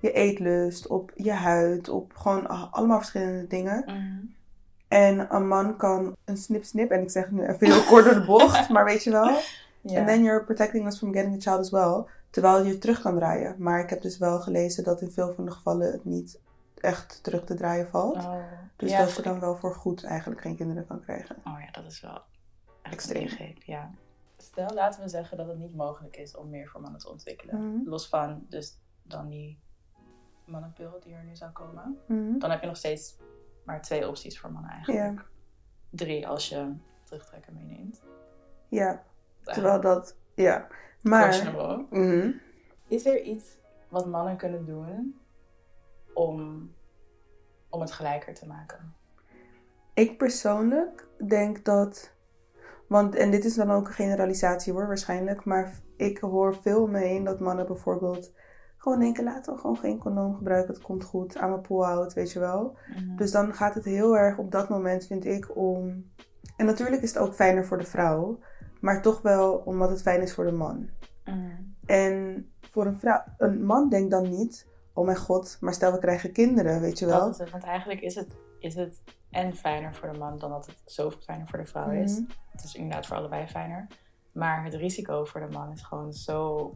je 0.00 0.12
eetlust, 0.12 0.86
op 0.86 1.12
je 1.14 1.32
huid, 1.32 1.88
op 1.88 2.12
gewoon 2.16 2.70
allemaal 2.72 2.98
verschillende 2.98 3.46
dingen. 3.46 3.84
En 4.88 5.34
een 5.34 5.48
man 5.48 5.76
kan 5.76 6.16
een 6.24 6.36
snip-snip, 6.36 6.90
en 6.90 7.00
ik 7.02 7.10
zeg 7.10 7.30
nu 7.30 7.46
even 7.46 7.66
heel 7.72 7.82
kort 7.84 8.04
door 8.04 8.14
de 8.14 8.24
bocht, 8.24 8.68
maar 8.74 8.84
weet 8.84 9.04
je 9.04 9.10
wel. 9.10 9.26
And 9.98 10.06
then 10.06 10.22
you're 10.22 10.44
protecting 10.44 10.86
us 10.86 10.98
from 10.98 11.12
getting 11.12 11.34
a 11.34 11.40
child 11.40 11.58
as 11.60 11.70
well. 11.70 12.04
Terwijl 12.30 12.64
je 12.64 12.78
terug 12.78 13.00
kan 13.00 13.14
draaien. 13.16 13.54
Maar 13.58 13.80
ik 13.80 13.90
heb 13.90 14.02
dus 14.02 14.18
wel 14.18 14.40
gelezen 14.40 14.84
dat 14.84 15.00
in 15.00 15.10
veel 15.10 15.32
van 15.34 15.44
de 15.44 15.50
gevallen 15.50 15.92
het 15.92 16.04
niet 16.04 16.38
echt 16.80 17.18
terug 17.22 17.44
te 17.44 17.54
draaien 17.54 17.88
valt. 17.90 18.16
Oh. 18.16 18.34
Dus 18.76 18.90
Ja, 18.90 18.98
dat 18.98 19.06
je 19.08 19.14
voor- 19.14 19.22
dan 19.24 19.40
wel 19.40 19.56
voor 19.56 19.74
goed 19.74 20.04
eigenlijk 20.04 20.40
geen 20.40 20.56
kinderen 20.56 20.86
kan 20.86 21.00
krijgen. 21.00 21.36
Oh 21.44 21.60
ja, 21.60 21.70
dat 21.82 21.92
is 21.92 22.00
wel 22.00 22.18
Extreem. 22.82 23.28
ja. 23.58 23.90
Stel, 24.44 24.74
laten 24.74 25.02
we 25.02 25.08
zeggen 25.08 25.36
dat 25.36 25.46
het 25.46 25.58
niet 25.58 25.74
mogelijk 25.74 26.16
is 26.16 26.36
om 26.36 26.50
meer 26.50 26.68
voor 26.68 26.80
mannen 26.80 27.00
te 27.00 27.10
ontwikkelen. 27.10 27.70
Mhm. 27.70 27.88
Los 27.88 28.08
van 28.08 28.46
dus 28.48 28.80
dan 29.02 29.28
die 29.28 29.58
mannenpil 30.44 31.00
die 31.00 31.14
er 31.14 31.24
nu 31.24 31.36
zou 31.36 31.52
komen. 31.52 31.98
Mhm. 32.06 32.38
Dan 32.38 32.50
heb 32.50 32.60
je 32.60 32.66
nog 32.66 32.76
steeds 32.76 33.16
maar 33.64 33.82
twee 33.82 34.08
opties 34.08 34.40
voor 34.40 34.52
mannen 34.52 34.70
eigenlijk. 34.70 35.28
Drie 35.90 36.28
als 36.28 36.48
je 36.48 36.72
terugtrekken 37.02 37.54
meeneemt. 37.54 38.02
Ja, 38.68 39.02
terwijl 39.42 39.80
dat, 39.80 40.16
ja. 40.34 40.66
Maar. 41.02 41.52
Mhm. 41.90 42.30
Is 42.88 43.06
er 43.06 43.22
iets 43.22 43.56
wat 43.88 44.06
mannen 44.06 44.36
kunnen 44.36 44.64
doen 44.64 45.20
om, 46.14 46.70
om 47.68 47.80
het 47.80 47.92
gelijker 47.92 48.34
te 48.34 48.46
maken? 48.46 48.94
ik 49.94 50.18
persoonlijk 50.18 51.06
denk 51.26 51.64
dat, 51.64 52.13
want, 52.88 53.14
en 53.14 53.30
dit 53.30 53.44
is 53.44 53.54
dan 53.54 53.70
ook 53.70 53.86
een 53.86 53.92
generalisatie 53.92 54.72
hoor, 54.72 54.86
waarschijnlijk. 54.86 55.44
Maar 55.44 55.72
ik 55.96 56.18
hoor 56.18 56.56
veel 56.56 56.82
om 56.82 56.90
me 56.90 56.98
heen 56.98 57.24
dat 57.24 57.40
mannen 57.40 57.66
bijvoorbeeld 57.66 58.32
gewoon 58.76 58.98
denken, 58.98 59.24
laten 59.24 59.54
we 59.54 59.60
gewoon 59.60 59.76
geen 59.76 59.98
condoom 59.98 60.34
gebruiken. 60.34 60.74
Het 60.74 60.82
komt 60.82 61.04
goed, 61.04 61.36
aan 61.36 61.50
mijn 61.50 61.62
pull-out, 61.62 62.12
weet 62.12 62.32
je 62.32 62.38
wel. 62.38 62.76
Dus 63.16 63.30
dan 63.30 63.54
gaat 63.54 63.74
het 63.74 63.84
heel 63.84 64.16
erg 64.16 64.38
op 64.38 64.50
dat 64.50 64.68
moment, 64.68 65.06
vind 65.06 65.24
ik, 65.24 65.56
om. 65.56 66.04
En 66.56 66.66
natuurlijk 66.66 67.02
is 67.02 67.14
het 67.14 67.22
ook 67.22 67.34
fijner 67.34 67.66
voor 67.66 67.78
de 67.78 67.84
vrouw, 67.84 68.38
maar 68.80 69.02
toch 69.02 69.22
wel 69.22 69.54
omdat 69.54 69.90
het 69.90 70.02
fijn 70.02 70.22
is 70.22 70.34
voor 70.34 70.44
de 70.44 70.52
man. 70.52 70.88
Mhm. 71.24 71.38
En 71.86 72.46
voor 72.60 72.86
een 72.86 72.98
vrouw, 72.98 73.22
een 73.38 73.64
man 73.64 73.88
denkt 73.88 74.10
dan 74.10 74.30
niet: 74.30 74.68
oh 74.92 75.04
mijn 75.04 75.16
god, 75.16 75.56
maar 75.60 75.74
stel 75.74 75.92
we 75.92 75.98
krijgen 75.98 76.32
kinderen, 76.32 76.80
weet 76.80 76.98
je 76.98 77.06
wel. 77.06 77.20
Dat 77.20 77.32
is 77.32 77.38
het, 77.38 77.50
want 77.50 77.64
eigenlijk 77.64 78.00
is 78.00 78.14
het, 78.14 78.36
is 78.64 78.74
het 78.74 79.02
en 79.30 79.56
fijner 79.56 79.94
voor 79.94 80.12
de 80.12 80.18
man 80.18 80.38
dan 80.38 80.50
dat 80.50 80.66
het 80.66 80.82
zoveel 80.84 81.20
fijner 81.20 81.46
voor 81.46 81.58
de 81.58 81.66
vrouw 81.66 81.90
is. 81.90 82.12
Mhm. 82.12 82.30
Het 82.50 82.64
is 82.64 82.74
inderdaad 82.74 83.06
voor 83.06 83.16
allebei 83.16 83.46
fijner. 83.46 83.86
Maar 84.32 84.64
het 84.64 84.74
risico 84.74 85.24
voor 85.24 85.40
de 85.40 85.52
man 85.52 85.72
is 85.72 85.82
gewoon 85.82 86.12
zo... 86.12 86.70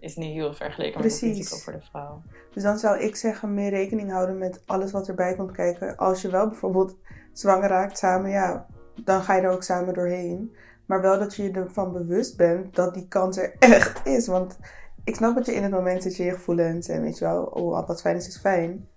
is 0.00 0.16
niet 0.16 0.32
heel 0.32 0.54
vergeleken 0.54 1.02
met 1.02 1.12
het 1.12 1.20
risico 1.20 1.56
voor 1.56 1.72
de 1.72 1.86
vrouw. 1.90 2.22
Dus 2.50 2.62
dan 2.62 2.78
zou 2.78 2.98
ik 2.98 3.16
zeggen: 3.16 3.54
meer 3.54 3.70
rekening 3.70 4.10
houden 4.10 4.38
met 4.38 4.62
alles 4.66 4.92
wat 4.92 5.08
erbij 5.08 5.34
komt 5.34 5.52
kijken. 5.52 5.96
Als 5.96 6.22
je 6.22 6.30
wel 6.30 6.48
bijvoorbeeld 6.48 6.96
zwanger 7.32 7.68
raakt 7.68 7.98
samen, 7.98 8.30
ja, 8.30 8.66
dan 9.04 9.22
ga 9.22 9.34
je 9.34 9.42
er 9.42 9.50
ook 9.50 9.62
samen 9.62 9.94
doorheen. 9.94 10.56
Maar 10.86 11.00
wel 11.00 11.18
dat 11.18 11.34
je 11.34 11.42
je 11.42 11.50
ervan 11.50 11.92
bewust 11.92 12.36
bent 12.36 12.74
dat 12.74 12.94
die 12.94 13.08
kans 13.08 13.36
er 13.36 13.56
echt 13.74 14.06
is. 14.06 14.26
Want 14.26 14.58
ik 15.04 15.14
snap 15.14 15.34
dat 15.34 15.46
je 15.46 15.54
in 15.54 15.62
het 15.62 15.72
moment 15.72 16.02
zit 16.02 16.16
je 16.16 16.24
je 16.24 16.32
gevoelens 16.32 16.88
en 16.88 17.02
weet 17.02 17.18
je 17.18 17.24
wel, 17.24 17.44
oh, 17.44 17.86
wat 17.86 18.00
fijn 18.00 18.16
is, 18.16 18.28
is 18.28 18.38
fijn. 18.38 18.88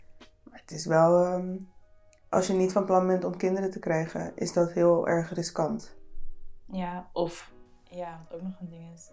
Maar 0.50 0.60
het 0.62 0.72
is 0.72 0.86
wel, 0.86 1.26
ehm, 1.26 1.56
als 2.30 2.48
je 2.48 2.54
niet 2.54 2.72
van 2.72 2.86
plan 2.86 3.08
bent 3.08 3.24
om 3.24 3.38
kinderen 3.38 3.72
te 3.72 3.80
krijgen, 3.80 4.32
is 4.36 4.54
dat 4.54 4.72
heel 4.72 5.08
erg 5.08 5.34
riskant. 5.34 5.96
Ja, 6.66 7.10
of... 7.14 7.52
Ja, 7.84 8.20
wat 8.30 8.38
ook 8.40 8.44
nog 8.46 8.60
een 8.60 8.70
ding 8.70 8.92
is... 8.94 9.12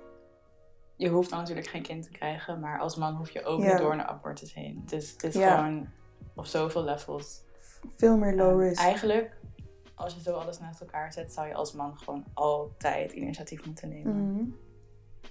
Je 0.96 1.08
hoeft 1.08 1.30
dan 1.30 1.38
natuurlijk 1.38 1.66
geen 1.66 1.82
kind 1.82 2.02
te 2.04 2.10
krijgen, 2.10 2.60
maar 2.60 2.78
als 2.78 2.96
man 2.96 3.14
hoef 3.14 3.30
je 3.30 3.44
ook 3.44 3.60
Ja. 3.60 3.68
niet 3.68 3.78
door 3.78 3.92
een 3.92 4.02
abortus 4.06 4.54
heen. 4.54 4.82
Dus 4.86 5.10
het 5.12 5.24
is 5.24 5.34
Ja. 5.34 5.56
gewoon 5.56 5.88
op 6.34 6.44
zoveel 6.46 6.84
levels. 6.84 7.42
Veel 7.96 8.16
meer 8.16 8.34
low 8.34 8.50
Ehm, 8.50 8.58
risk. 8.58 8.80
Eigenlijk, 8.82 9.36
als 9.94 10.14
je 10.14 10.20
zo 10.20 10.32
alles 10.36 10.58
naast 10.58 10.80
elkaar 10.80 11.12
zet, 11.12 11.32
zou 11.32 11.46
je 11.46 11.54
als 11.54 11.72
man 11.72 11.98
gewoon 11.98 12.24
altijd 12.34 13.12
initiatief 13.12 13.66
moeten 13.66 13.88
nemen 13.88 14.32
Mhm. 14.32 14.44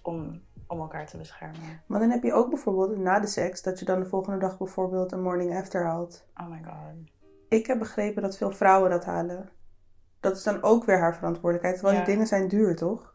om, 0.02 0.42
om 0.68 0.80
elkaar 0.80 1.06
te 1.08 1.18
beschermen. 1.18 1.82
Maar 1.86 2.00
dan 2.00 2.10
heb 2.10 2.24
je 2.24 2.34
ook 2.34 2.50
bijvoorbeeld 2.50 2.98
na 2.98 3.20
de 3.20 3.28
seks, 3.28 3.62
dat 3.62 3.80
je 3.80 3.86
dan 3.86 4.00
de 4.00 4.06
volgende 4.06 4.40
dag 4.40 4.58
bijvoorbeeld 4.58 5.12
een 5.12 5.22
morning 5.22 5.56
after 5.58 5.86
haalt. 5.86 6.26
Oh 6.38 6.50
my 6.50 6.62
god. 6.64 7.14
Ik 7.56 7.66
heb 7.68 7.80
begrepen 7.80 8.22
dat 8.22 8.38
veel 8.38 8.52
vrouwen 8.52 8.90
dat 8.90 9.06
halen. 9.06 9.50
Dat 10.20 10.38
is 10.38 10.44
dan 10.44 10.64
ook 10.64 10.86
weer 10.86 11.00
haar 11.00 11.16
verantwoordelijkheid. 11.16 11.76
Terwijl 11.76 11.98
Ja. 11.98 12.04
die 12.04 12.14
dingen 12.14 12.28
zijn 12.28 12.48
duur, 12.48 12.76
toch? 12.76 13.14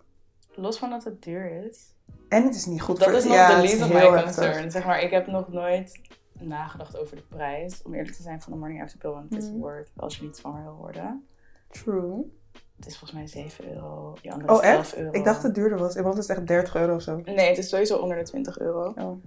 Los 0.54 0.78
van 0.78 0.90
dat 0.90 1.04
het 1.04 1.22
duur 1.22 1.64
is, 1.66 1.94
En 2.28 2.44
het 2.44 2.54
is 2.54 2.66
niet 2.66 2.82
goed 2.82 2.98
dat 2.98 3.08
voor 3.08 3.16
is 3.16 3.24
nog 3.24 3.32
ja, 3.34 3.54
de 3.54 3.62
least 3.62 3.82
of 3.82 3.92
my 3.92 4.22
concern. 4.22 4.70
Zeg 4.70 4.84
maar, 4.84 5.00
ik 5.02 5.10
heb 5.10 5.26
nog 5.26 5.48
nooit 5.48 6.00
nagedacht 6.32 6.98
over 6.98 7.16
de 7.16 7.22
prijs, 7.22 7.82
om 7.82 7.94
eerlijk 7.94 8.16
te 8.16 8.22
zijn, 8.22 8.40
van 8.42 8.52
de 8.52 8.58
morning 8.58 8.82
after 8.82 8.98
pill. 8.98 9.10
Want 9.10 9.24
het 9.30 9.42
is 9.42 9.48
Mhm. 9.48 9.58
worth 9.58 9.90
als 9.96 10.16
je 10.16 10.22
niet 10.22 10.36
zwanger 10.36 10.62
wil 10.62 10.74
worden. 10.76 11.26
True. 11.68 12.38
Het 12.76 12.86
is 12.86 12.98
volgens 12.98 13.12
mij 13.12 13.26
7 13.26 13.74
euro, 13.74 14.16
die 14.22 14.32
andere 14.32 14.52
Oh, 14.52 14.62
is 14.62 14.68
11 14.68 14.78
echt? 14.80 14.96
euro. 14.96 15.12
Ik 15.12 15.24
dacht 15.24 15.36
dat 15.36 15.44
het 15.44 15.54
duurder 15.54 15.78
was. 15.78 15.94
Want 15.94 16.14
het 16.14 16.24
is 16.24 16.30
echt 16.30 16.46
30 16.46 16.74
euro 16.74 16.94
of 16.94 17.02
zo. 17.02 17.16
Nee, 17.24 17.48
het 17.48 17.58
is 17.58 17.68
sowieso 17.68 17.96
onder 17.96 18.16
de 18.16 18.22
20 18.24 18.58
euro. 18.58 18.92
Oh. 18.96 19.24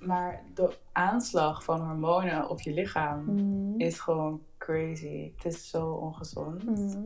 Maar 0.00 0.42
de 0.54 0.76
aanslag 0.92 1.64
van 1.64 1.80
hormonen 1.80 2.48
op 2.48 2.60
je 2.60 2.72
lichaam 2.72 3.24
Mhm. 3.24 3.80
is 3.80 3.98
gewoon 3.98 4.42
crazy. 4.58 5.32
Het 5.36 5.44
is 5.44 5.70
zo 5.70 5.90
ongezond. 5.92 6.64
Mhm. 6.64 7.02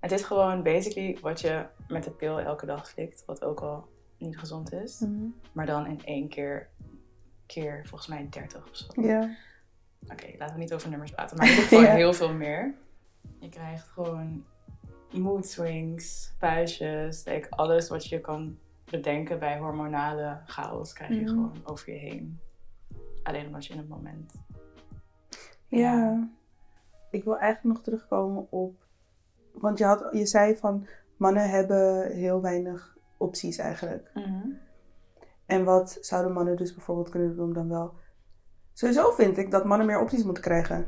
Het 0.00 0.12
is 0.12 0.22
gewoon 0.22 0.62
basically 0.62 1.18
wat 1.20 1.40
je 1.40 1.66
met 1.88 2.04
de 2.04 2.10
pil 2.10 2.40
elke 2.40 2.66
dag 2.66 2.86
slikt, 2.86 3.24
wat 3.26 3.44
ook 3.44 3.60
al 3.60 3.88
niet 4.18 4.38
gezond 4.38 4.72
is. 4.72 4.98
Mhm. 5.00 5.24
Maar 5.52 5.66
dan 5.66 5.86
in 5.86 6.04
één 6.04 6.28
keer, 6.28 6.68
keer 7.46 7.84
volgens 7.86 8.08
mij 8.10 8.26
30 8.30 8.68
of 8.70 8.76
zo. 8.76 9.02
Ja. 9.02 9.36
Oké, 10.08 10.26
laten 10.38 10.54
we 10.54 10.60
niet 10.60 10.74
over 10.74 10.88
nummers 10.90 11.10
praten, 11.10 11.36
maar 11.36 11.46
het 11.46 11.58
is 11.58 11.66
gewoon 11.68 11.84
heel 11.84 12.12
veel 12.14 12.32
meer. 12.34 12.74
Je 13.40 13.48
krijgt 13.48 13.88
gewoon 13.88 14.44
mood 15.12 15.46
swings, 15.46 16.32
puistjes, 16.38 17.24
like 17.24 17.50
alles 17.50 17.88
wat 17.88 18.06
je 18.06 18.20
kan 18.20 18.58
bedenken 18.90 19.38
bij 19.38 19.58
hormonale 19.58 20.40
chaos 20.44 20.92
krijg 20.92 21.10
je 21.10 21.20
Mhm. 21.20 21.28
gewoon 21.28 21.52
over 21.64 21.92
je 21.92 21.98
heen. 21.98 22.40
Alleen 23.22 23.46
omdat 23.46 23.66
je 23.66 23.72
in 23.72 23.78
het 23.78 23.88
moment. 23.88 24.34
Ja. 25.66 26.28
Ik 27.10 27.24
wil 27.24 27.38
eigenlijk 27.38 27.74
nog 27.76 27.84
terugkomen 27.84 28.46
op. 28.50 28.74
Want 29.52 29.78
je, 29.78 29.84
had, 29.84 30.08
je 30.12 30.26
zei 30.26 30.56
van 30.56 30.86
mannen 31.16 31.50
hebben 31.50 32.10
heel 32.12 32.40
weinig 32.40 32.96
opties 33.16 33.58
eigenlijk. 33.58 34.10
En 35.46 35.64
wat 35.64 35.98
zouden 36.00 36.32
mannen 36.32 36.56
dus 36.56 36.74
bijvoorbeeld 36.74 37.08
kunnen 37.08 37.36
doen 37.36 37.52
dan 37.52 37.68
wel? 37.68 37.94
Sowieso 38.72 39.10
vind 39.10 39.38
ik 39.38 39.50
dat 39.50 39.64
mannen 39.64 39.86
meer 39.86 40.00
opties 40.00 40.24
moeten 40.24 40.42
krijgen. 40.42 40.86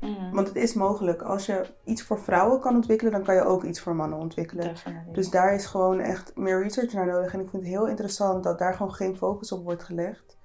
Mhm. 0.00 0.30
Want 0.34 0.48
het 0.48 0.56
is 0.56 0.74
mogelijk. 0.74 1.22
Als 1.22 1.46
je 1.46 1.66
iets 1.84 2.02
voor 2.02 2.20
vrouwen 2.20 2.60
kan 2.60 2.74
ontwikkelen, 2.74 3.12
dan 3.12 3.22
kan 3.22 3.34
je 3.34 3.42
ook 3.44 3.64
iets 3.64 3.80
voor 3.80 3.94
mannen 3.94 4.18
ontwikkelen. 4.18 4.64
Definitely. 4.68 5.12
Dus 5.12 5.30
daar 5.30 5.54
is 5.54 5.66
gewoon 5.66 6.00
echt 6.00 6.36
meer 6.36 6.62
research 6.62 6.92
naar 6.92 7.06
nodig. 7.06 7.32
En 7.32 7.40
ik 7.40 7.48
vind 7.50 7.62
het 7.62 7.72
heel 7.72 7.88
interessant 7.88 8.44
dat 8.44 8.58
daar 8.58 8.74
gewoon 8.74 8.94
geen 8.94 9.16
focus 9.16 9.52
op 9.52 9.64
wordt 9.64 9.82
gelegd. 9.84 10.38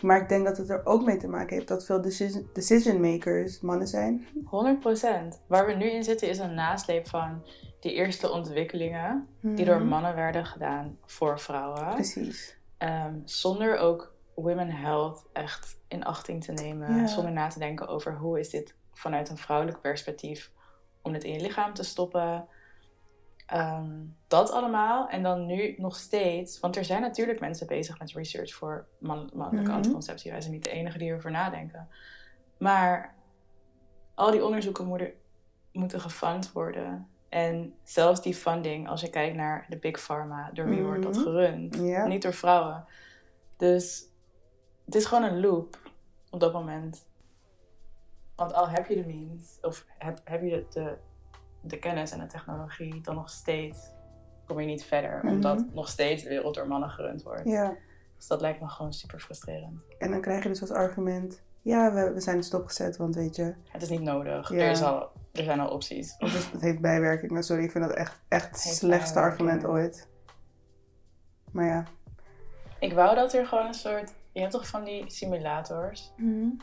Maar 0.00 0.20
ik 0.20 0.28
denk 0.28 0.44
dat 0.46 0.56
het 0.56 0.70
er 0.70 0.80
ook 0.86 1.04
mee 1.04 1.16
te 1.16 1.28
maken 1.28 1.54
heeft 1.56 1.68
dat 1.68 1.84
veel 1.84 2.00
decision, 2.00 2.48
decision 2.52 3.00
makers 3.00 3.60
mannen 3.60 3.86
zijn. 3.86 4.26
100%. 4.44 5.40
Waar 5.46 5.66
we 5.66 5.72
nu 5.72 5.90
in 5.90 6.04
zitten 6.04 6.28
is 6.28 6.38
een 6.38 6.54
nasleep 6.54 7.06
van 7.08 7.42
die 7.80 7.92
eerste 7.92 8.30
ontwikkelingen 8.30 9.26
die 9.40 9.64
door 9.64 9.78
Mhm. 9.78 9.88
mannen 9.88 10.14
werden 10.14 10.46
gedaan 10.46 10.96
voor 11.06 11.40
vrouwen. 11.40 11.94
Precies. 11.94 12.56
Ehm, 12.78 13.14
zonder 13.24 13.78
ook 13.78 14.14
women 14.42 14.70
health 14.70 15.26
echt 15.32 15.78
in 15.88 16.04
achting 16.04 16.44
te 16.44 16.52
nemen. 16.52 16.96
Ja. 16.96 17.06
Zonder 17.06 17.32
na 17.32 17.48
te 17.48 17.58
denken 17.58 17.88
over 17.88 18.16
hoe 18.16 18.40
is 18.40 18.50
dit 18.50 18.74
vanuit 18.92 19.28
een 19.28 19.36
vrouwelijk 19.38 19.80
perspectief 19.80 20.52
om 21.02 21.12
het 21.12 21.24
in 21.24 21.32
je 21.32 21.40
lichaam 21.40 21.74
te 21.74 21.82
stoppen. 21.84 22.46
Ehm, 23.46 23.90
dat 24.26 24.50
allemaal. 24.50 25.08
En 25.08 25.22
dan 25.22 25.46
nu 25.46 25.74
nog 25.78 25.96
steeds. 25.96 26.60
Want 26.60 26.76
er 26.76 26.84
zijn 26.84 27.00
natuurlijk 27.00 27.40
mensen 27.40 27.66
bezig 27.66 27.98
met 27.98 28.12
research 28.12 28.54
voor 28.54 28.86
man- 28.98 29.30
mannelijke 29.34 29.68
Mhm. 29.70 29.76
anticonceptie. 29.78 30.30
Wij 30.30 30.40
zijn 30.40 30.52
niet 30.52 30.64
de 30.64 30.70
enige 30.70 30.98
die 30.98 31.08
erover 31.08 31.30
nadenken. 31.30 31.88
Maar 32.58 33.14
al 34.14 34.30
die 34.30 34.44
onderzoeken 34.44 34.84
moeten, 34.86 35.12
moeten 35.72 36.00
gefund 36.00 36.52
worden. 36.52 37.08
En 37.28 37.74
zelfs 37.84 38.22
die 38.22 38.34
funding, 38.34 38.88
als 38.88 39.00
je 39.00 39.10
kijkt 39.10 39.36
naar 39.36 39.66
de 39.68 39.76
big 39.78 40.00
pharma, 40.00 40.50
door 40.52 40.68
wie 40.68 40.82
wordt 40.82 41.02
dat 41.02 41.14
Mhm. 41.14 41.22
gerund? 41.24 41.80
Niet 42.06 42.22
door 42.22 42.32
vrouwen. 42.34 42.84
Dus 43.56 44.04
het 44.88 44.96
is 44.96 45.04
gewoon 45.04 45.24
een 45.24 45.40
loop 45.40 45.78
op 46.30 46.40
dat 46.40 46.52
moment. 46.52 47.06
Want 48.36 48.52
al 48.52 48.68
heb 48.68 48.86
je 48.86 48.94
de 48.94 49.06
means, 49.06 49.58
of 49.62 49.84
heb, 49.98 50.20
heb 50.24 50.42
je 50.42 50.66
de, 50.70 50.96
de, 51.60 51.78
kennis 51.78 52.10
en 52.10 52.18
de 52.18 52.26
technologie, 52.26 53.00
dan 53.00 53.14
nog 53.14 53.30
steeds 53.30 53.90
kom 54.46 54.60
je 54.60 54.66
niet 54.66 54.84
verder. 54.84 55.18
Mhm. 55.22 55.28
Omdat 55.34 55.64
nog 55.72 55.88
steeds 55.88 56.22
de 56.22 56.28
wereld 56.28 56.54
door 56.54 56.68
mannen 56.68 56.90
gerund 56.90 57.22
wordt. 57.22 57.44
Ja. 57.44 57.76
Dus 58.16 58.26
dat 58.26 58.40
lijkt 58.40 58.60
me 58.60 58.68
gewoon 58.68 58.92
super 58.92 59.20
frustrerend. 59.20 59.80
En 59.98 60.10
dan 60.10 60.20
krijg 60.20 60.42
je 60.42 60.48
dus 60.48 60.60
als 60.60 60.70
argument: 60.70 61.42
ja, 61.62 61.92
we, 61.92 62.12
we 62.12 62.20
zijn 62.20 62.42
stopgezet, 62.42 62.96
want 62.96 63.14
weet 63.14 63.36
je, 63.36 63.54
Het 63.68 63.82
is 63.82 63.88
niet 63.88 64.02
nodig. 64.02 64.50
Ja. 64.50 64.56
Er, 64.56 64.70
is 64.70 64.82
al, 64.82 65.10
er 65.32 65.44
zijn 65.44 65.60
al 65.60 65.70
opties. 65.70 66.14
het, 66.18 66.34
is- 66.34 66.50
het 66.50 66.60
heeft 66.60 66.80
bijwerkingen. 66.80 67.42
Sorry, 67.42 67.64
ik 67.64 67.70
vind 67.70 67.84
dat 67.84 67.96
echt, 67.96 68.20
echt 68.28 68.48
het 68.50 68.74
slechtste 68.74 69.18
argument 69.18 69.64
ooit. 69.64 70.08
Maar 71.52 71.66
ja. 71.66 71.84
Ik 72.80 72.92
wou 72.92 73.14
dat 73.14 73.32
er 73.32 73.46
gewoon 73.46 73.66
een 73.66 73.74
soort... 73.74 74.14
Je 74.32 74.40
hebt 74.40 74.52
toch 74.52 74.68
van 74.68 74.84
die 74.84 75.10
simulators? 75.10 76.12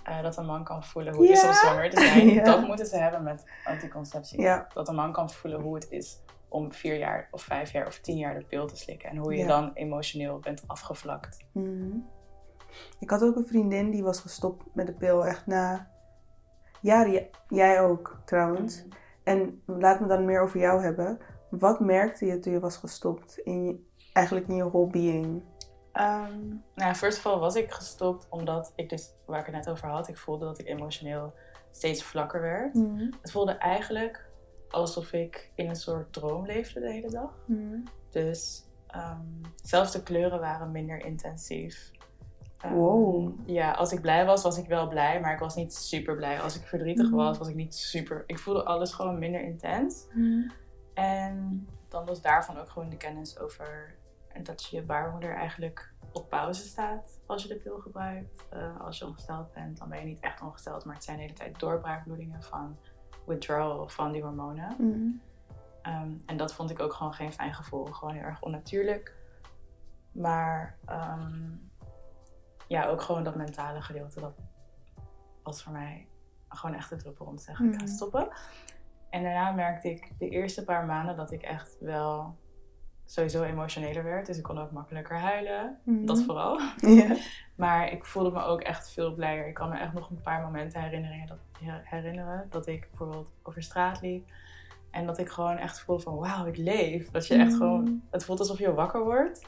eh, 0.04 0.22
dat 0.22 0.38
een 0.38 0.46
man 0.46 0.64
kan 0.64 0.84
voelen 0.84 1.14
hoe 1.16 1.28
het 1.28 1.42
Ja. 1.42 1.42
is 1.42 1.48
om 1.48 1.54
zwanger 1.54 1.90
te 1.90 2.00
zijn. 2.02 2.28
Ja. 2.34 2.44
Dat 2.44 2.68
moeten 2.68 2.86
ze 2.86 2.98
hebben 2.98 3.24
met 3.24 3.44
anticonceptie. 3.64 4.42
Ja. 4.42 4.68
Dat 4.74 4.88
een 4.88 4.96
man 4.96 5.12
kan 5.12 5.30
voelen 5.30 5.62
hoe 5.62 5.76
het 5.76 5.88
is 5.90 6.20
om 6.50 6.74
vier 6.74 6.98
jaar 6.98 7.28
of 7.32 7.42
vijf 7.42 7.72
jaar 7.72 7.88
of 7.88 8.00
tien 8.00 8.18
jaar 8.18 8.34
de 8.40 8.46
pil 8.46 8.68
te 8.68 8.78
slikken. 8.78 9.10
En 9.10 9.18
hoe 9.18 9.36
je 9.36 9.46
dan 9.46 9.72
emotioneel 9.74 10.40
bent 10.40 10.64
afgevlakt. 10.68 11.38
Mhm. 11.52 11.98
Ik 13.00 13.10
had 13.10 13.24
ook 13.24 13.36
een 13.36 13.48
vriendin 13.48 13.92
die 13.92 14.04
was 14.04 14.20
gestopt 14.20 14.64
met 14.74 14.88
de 14.88 14.94
pil 14.94 15.26
echt 15.26 15.46
na. 15.48 15.90
Ja, 16.82 17.04
die- 17.04 17.30
jij 17.48 17.82
ook 17.82 18.20
trouwens. 18.26 18.84
En 19.24 19.62
laat 19.66 20.00
me 20.00 20.08
dan 20.08 20.26
meer 20.26 20.42
over 20.42 20.60
jou 20.60 20.82
hebben. 20.84 21.20
Wat 21.50 21.80
merkte 21.80 22.26
je 22.26 22.40
toen 22.40 22.54
je 22.54 22.60
was 22.60 22.78
gestopt 22.78 23.38
in 23.38 23.64
je, 23.66 23.84
eigenlijk 24.14 24.48
in 24.48 24.56
je 24.56 24.70
whole 24.70 24.88
being? 24.88 25.44
Ehm, 25.96 26.40
nou 26.76 26.94
first 26.96 27.18
of 27.18 27.26
all 27.26 27.40
was 27.40 27.56
ik 27.56 27.72
gestopt 27.72 28.28
omdat 28.30 28.74
ik 28.76 28.90
dus, 28.90 29.10
waar 29.26 29.40
ik 29.40 29.46
het 29.46 29.56
net 29.56 29.70
over 29.70 29.88
had, 29.88 30.08
ik 30.08 30.18
voelde 30.18 30.46
dat 30.46 30.60
ik 30.60 30.68
emotioneel 30.68 31.34
steeds 31.72 32.04
vlakker 32.04 32.42
werd. 32.42 32.74
Het 33.22 33.32
voelde 33.32 33.52
eigenlijk 33.52 34.26
alsof 34.70 35.14
ik 35.14 35.52
in 35.56 35.70
een 35.70 35.76
soort 35.76 36.14
droom 36.14 36.46
leefde 36.46 36.80
de 36.80 36.92
hele 36.92 37.10
dag. 37.10 37.34
Dus 38.10 38.64
ehm, 38.88 39.20
zelfs 39.64 39.92
de 39.92 40.04
kleuren 40.04 40.40
waren 40.40 40.72
minder 40.72 41.06
intensief. 41.06 41.92
Ehm, 42.62 42.74
Wow. 42.74 43.32
Ja, 43.46 43.72
als 43.72 43.92
ik 43.92 44.02
blij 44.02 44.26
was, 44.26 44.44
was 44.44 44.58
ik 44.58 44.68
wel 44.68 44.88
blij, 44.88 45.20
maar 45.20 45.34
ik 45.34 45.40
was 45.40 45.56
niet 45.56 45.74
super 45.74 46.16
blij. 46.16 46.42
Als 46.42 46.56
ik 46.56 46.68
verdrietig 46.68 47.08
Mhm. 47.08 47.16
was, 47.16 47.38
was 47.38 47.48
ik 47.48 47.56
niet 47.56 47.76
super. 47.76 48.24
Ik 48.28 48.40
voelde 48.40 48.64
alles 48.64 48.94
gewoon 48.94 49.20
minder 49.20 49.42
intens. 49.42 50.06
En 50.94 51.68
dan 51.90 52.06
was 52.06 52.22
daarvan 52.22 52.58
ook 52.58 52.70
gewoon 52.70 52.90
de 52.90 52.98
kennis 52.98 53.40
over 53.40 53.96
dat 54.44 54.64
je 54.66 54.82
baarmoeder 54.84 55.36
eigenlijk 55.36 55.94
op 56.12 56.30
pauze 56.30 56.62
staat 56.68 57.20
als 57.26 57.42
je 57.44 57.48
de 57.48 57.56
pil 57.56 57.80
gebruikt. 57.80 58.44
Eh, 58.50 58.82
als 58.82 58.98
je 58.98 59.06
ongesteld 59.06 59.54
bent, 59.54 59.78
dan 59.78 59.90
ben 59.90 60.00
je 60.00 60.06
niet 60.06 60.20
echt 60.20 60.42
ongesteld, 60.42 60.86
maar 60.86 60.96
het 60.96 61.04
zijn 61.04 61.18
de 61.18 61.24
hele 61.24 61.36
tijd 61.36 61.60
doorbraakbloedingen 61.60 62.44
van 62.44 62.78
withdrawal 63.26 63.88
van 63.90 64.12
die 64.12 64.22
hormonen. 64.22 64.76
Ehm, 65.82 66.12
en 66.26 66.38
dat 66.38 66.54
vond 66.54 66.70
ik 66.70 66.80
ook 66.80 66.94
gewoon 66.94 67.14
geen 67.14 67.34
fijn 67.34 67.54
gevoel. 67.54 67.86
Gewoon 67.86 68.14
heel 68.14 68.24
erg 68.24 68.42
onnatuurlijk. 68.42 69.16
Maar 70.12 70.78
ehm, 70.86 71.50
ja, 72.68 72.86
ook 72.86 73.02
gewoon 73.02 73.24
dat 73.24 73.36
mentale 73.36 73.82
gedeelte. 73.82 74.20
Dat 74.20 74.34
was 75.44 75.64
voor 75.64 75.72
mij 75.74 76.08
gewoon 76.50 76.76
echt 76.76 76.90
de 76.90 76.96
druppel 76.96 77.26
om 77.26 77.36
te 77.36 77.44
zeggen, 77.44 77.66
ik 77.66 77.74
ga 77.80 77.84
Mhm. 77.86 77.94
stoppen. 77.94 78.28
En 79.10 79.24
daarna 79.24 79.52
merkte 79.52 79.90
ik 79.90 80.12
de 80.20 80.30
eerste 80.30 80.64
paar 80.64 80.86
maanden 80.86 81.16
dat 81.16 81.32
ik 81.32 81.42
echt 81.42 81.78
wel 81.80 82.38
sowieso 83.06 83.44
emotioneler 83.44 84.04
werd. 84.04 84.26
Dus 84.26 84.38
ik 84.38 84.44
kon 84.44 84.58
ook 84.60 84.72
makkelijker 84.72 85.18
huilen. 85.20 85.78
Dat 85.84 86.24
vooral. 86.24 86.60
Maar 87.56 87.92
ik 87.92 88.06
voelde 88.06 88.32
me 88.32 88.42
ook 88.44 88.62
echt 88.62 88.92
veel 88.92 89.14
blijer. 89.14 89.48
Ik 89.48 89.54
kan 89.54 89.70
me 89.70 89.78
echt 89.78 89.94
nog 89.94 90.10
een 90.10 90.22
paar 90.22 90.42
momenten 90.42 90.82
herinneren 90.82 91.28
dat, 91.28 91.38
herinneren 91.84 92.48
dat 92.50 92.68
ik 92.68 92.88
bijvoorbeeld 92.90 93.32
over 93.44 93.64
straat 93.64 94.02
liep. 94.02 94.28
En 94.92 95.06
dat 95.06 95.18
ik 95.18 95.30
gewoon 95.30 95.58
echt 95.58 95.80
voelde 95.80 96.02
van 96.04 96.16
wauw, 96.16 96.46
ik 96.46 96.58
leef. 96.58 97.12
Dat 97.12 97.28
je 97.28 97.36
echt 97.36 97.52
Mm. 97.52 97.58
gewoon, 97.58 98.02
het 98.10 98.26
voelt 98.26 98.40
alsof 98.40 98.60
je 98.60 98.74
wakker 98.74 99.04
wordt. 99.04 99.46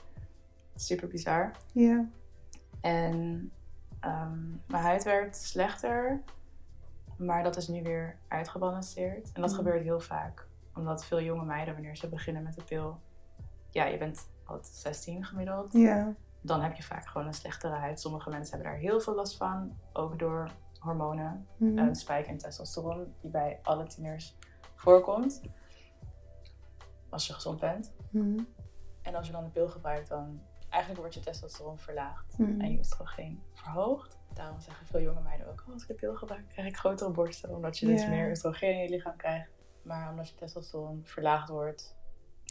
Super 0.76 1.08
bizar. 1.08 1.52
Ja. 1.72 2.06
En 2.82 3.52
ehm, 4.00 4.40
mijn 4.68 4.84
huid 4.84 5.04
werd 5.04 5.36
slechter. 5.38 6.22
Maar 7.18 7.44
dat 7.44 7.58
is 7.58 7.68
nu 7.68 7.84
weer 7.84 8.18
uitgebalanceerd. 8.28 9.32
En 9.34 9.42
dat 9.42 9.50
Mm. 9.50 9.56
gebeurt 9.56 9.84
heel 9.84 10.00
vaak. 10.00 10.48
Omdat 10.76 11.06
veel 11.06 11.22
jonge 11.22 11.46
meiden, 11.46 11.74
wanneer 11.74 11.96
ze 11.96 12.10
beginnen 12.10 12.44
met 12.44 12.56
de 12.56 12.64
pil... 12.64 13.00
Ja, 13.78 13.86
je 13.86 13.98
bent 13.98 14.30
wat 14.46 14.68
16 14.68 15.26
gemiddeld 15.26 15.74
Ja. 15.74 16.14
dan 16.42 16.62
heb 16.62 16.74
je 16.76 16.84
vaak 16.84 17.06
gewoon 17.08 17.28
een 17.28 17.34
slechtere 17.34 17.76
huid. 17.76 18.00
Sommige 18.00 18.30
mensen 18.30 18.54
hebben 18.54 18.72
daar 18.72 18.82
heel 18.82 19.00
veel 19.02 19.16
last 19.16 19.38
van, 19.38 19.78
ook 19.94 20.20
door 20.20 20.50
hormonen, 20.80 21.48
Mhm. 21.58 21.78
een 21.78 21.96
spike 21.96 22.30
in 22.30 22.38
testosteron, 22.38 23.14
die 23.22 23.30
bij 23.32 23.60
alle 23.64 23.88
tieners 23.88 24.36
voorkomt. 24.76 25.42
Als 27.10 27.28
je 27.28 27.34
gezond 27.34 27.60
bent. 27.60 27.92
Mhm. 28.10 28.40
En 29.02 29.16
als 29.16 29.26
je 29.26 29.32
dan 29.32 29.44
de 29.44 29.50
pil 29.50 29.68
gebruikt, 29.70 30.10
dan 30.10 30.42
eigenlijk 30.70 31.02
wordt 31.02 31.16
je 31.16 31.22
testosteron 31.22 31.80
verlaagd 31.80 32.38
Mhm. 32.38 32.62
en 32.62 32.72
je 32.72 32.78
oestrogeen 32.78 33.42
verhoogd. 33.54 34.18
Daarom 34.34 34.60
zeggen 34.60 34.86
veel 34.86 35.02
jonge 35.02 35.22
meiden 35.22 35.48
ook, 35.50 35.64
oh, 35.68 35.74
als 35.74 35.82
ik 35.82 35.88
de 35.88 35.94
pil 35.94 36.16
gebruik, 36.16 36.48
krijg 36.48 36.68
ik 36.68 36.78
grotere 36.78 37.10
borsten, 37.12 37.50
omdat 37.56 37.78
je 37.78 37.86
dus 37.86 38.08
meer 38.08 38.30
oestrogeen 38.30 38.72
in 38.76 38.84
je 38.84 38.90
lichaam 38.90 39.16
krijgt. 39.16 39.50
Maar 39.82 40.10
omdat 40.10 40.30
je 40.30 40.36
testosteron 40.36 41.02
verlaagd 41.06 41.50
wordt, 41.50 41.96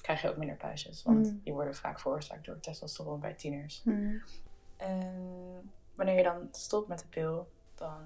krijg 0.06 0.22
je 0.22 0.30
ook 0.30 0.36
minder 0.36 0.56
puistjes. 0.56 1.02
Want 1.02 1.26
Mhm. 1.26 1.36
die 1.44 1.52
worden 1.52 1.74
vaak 1.74 2.00
veroorzaakt 2.00 2.44
door 2.44 2.60
testosteron 2.60 3.20
bij 3.20 3.34
tieners. 3.34 3.82
Mhm. 3.84 4.16
En 4.76 5.72
wanneer 5.94 6.16
je 6.16 6.22
dan 6.22 6.48
stopt 6.50 6.88
met 6.88 6.98
de 6.98 7.06
pil, 7.06 7.48
dan 7.74 8.00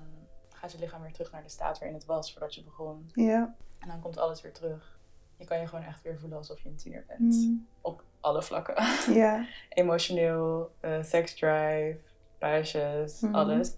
gaat 0.49 0.73
je 0.73 0.79
lichaam 0.79 1.03
weer 1.03 1.13
terug 1.13 1.33
naar 1.33 1.43
de 1.43 1.49
staat 1.49 1.79
waarin 1.79 1.97
het 1.97 2.07
was 2.07 2.33
voordat 2.33 2.55
je 2.55 2.63
begon. 2.65 3.11
Ja. 3.15 3.55
En 3.79 3.89
dan 3.89 4.01
komt 4.01 4.19
alles 4.19 4.41
weer 4.41 4.53
terug. 4.53 4.99
Je 5.37 5.45
kan 5.45 5.61
je 5.61 5.67
gewoon 5.67 5.85
echt 5.85 6.03
weer 6.03 6.19
voelen 6.19 6.39
alsof 6.39 6.61
je 6.61 6.69
een 6.69 6.77
tiener 6.77 7.05
bent. 7.07 7.21
Mhm. 7.35 7.55
Op 7.81 8.03
alle 8.21 8.43
vlakken. 8.43 8.75
Ja. 9.23 9.47
Emotioneel, 9.69 10.71
eh 10.81 11.03
seksdrive, 11.03 11.99
puistjes, 12.39 13.21
Mhm. 13.21 13.35
alles. 13.35 13.75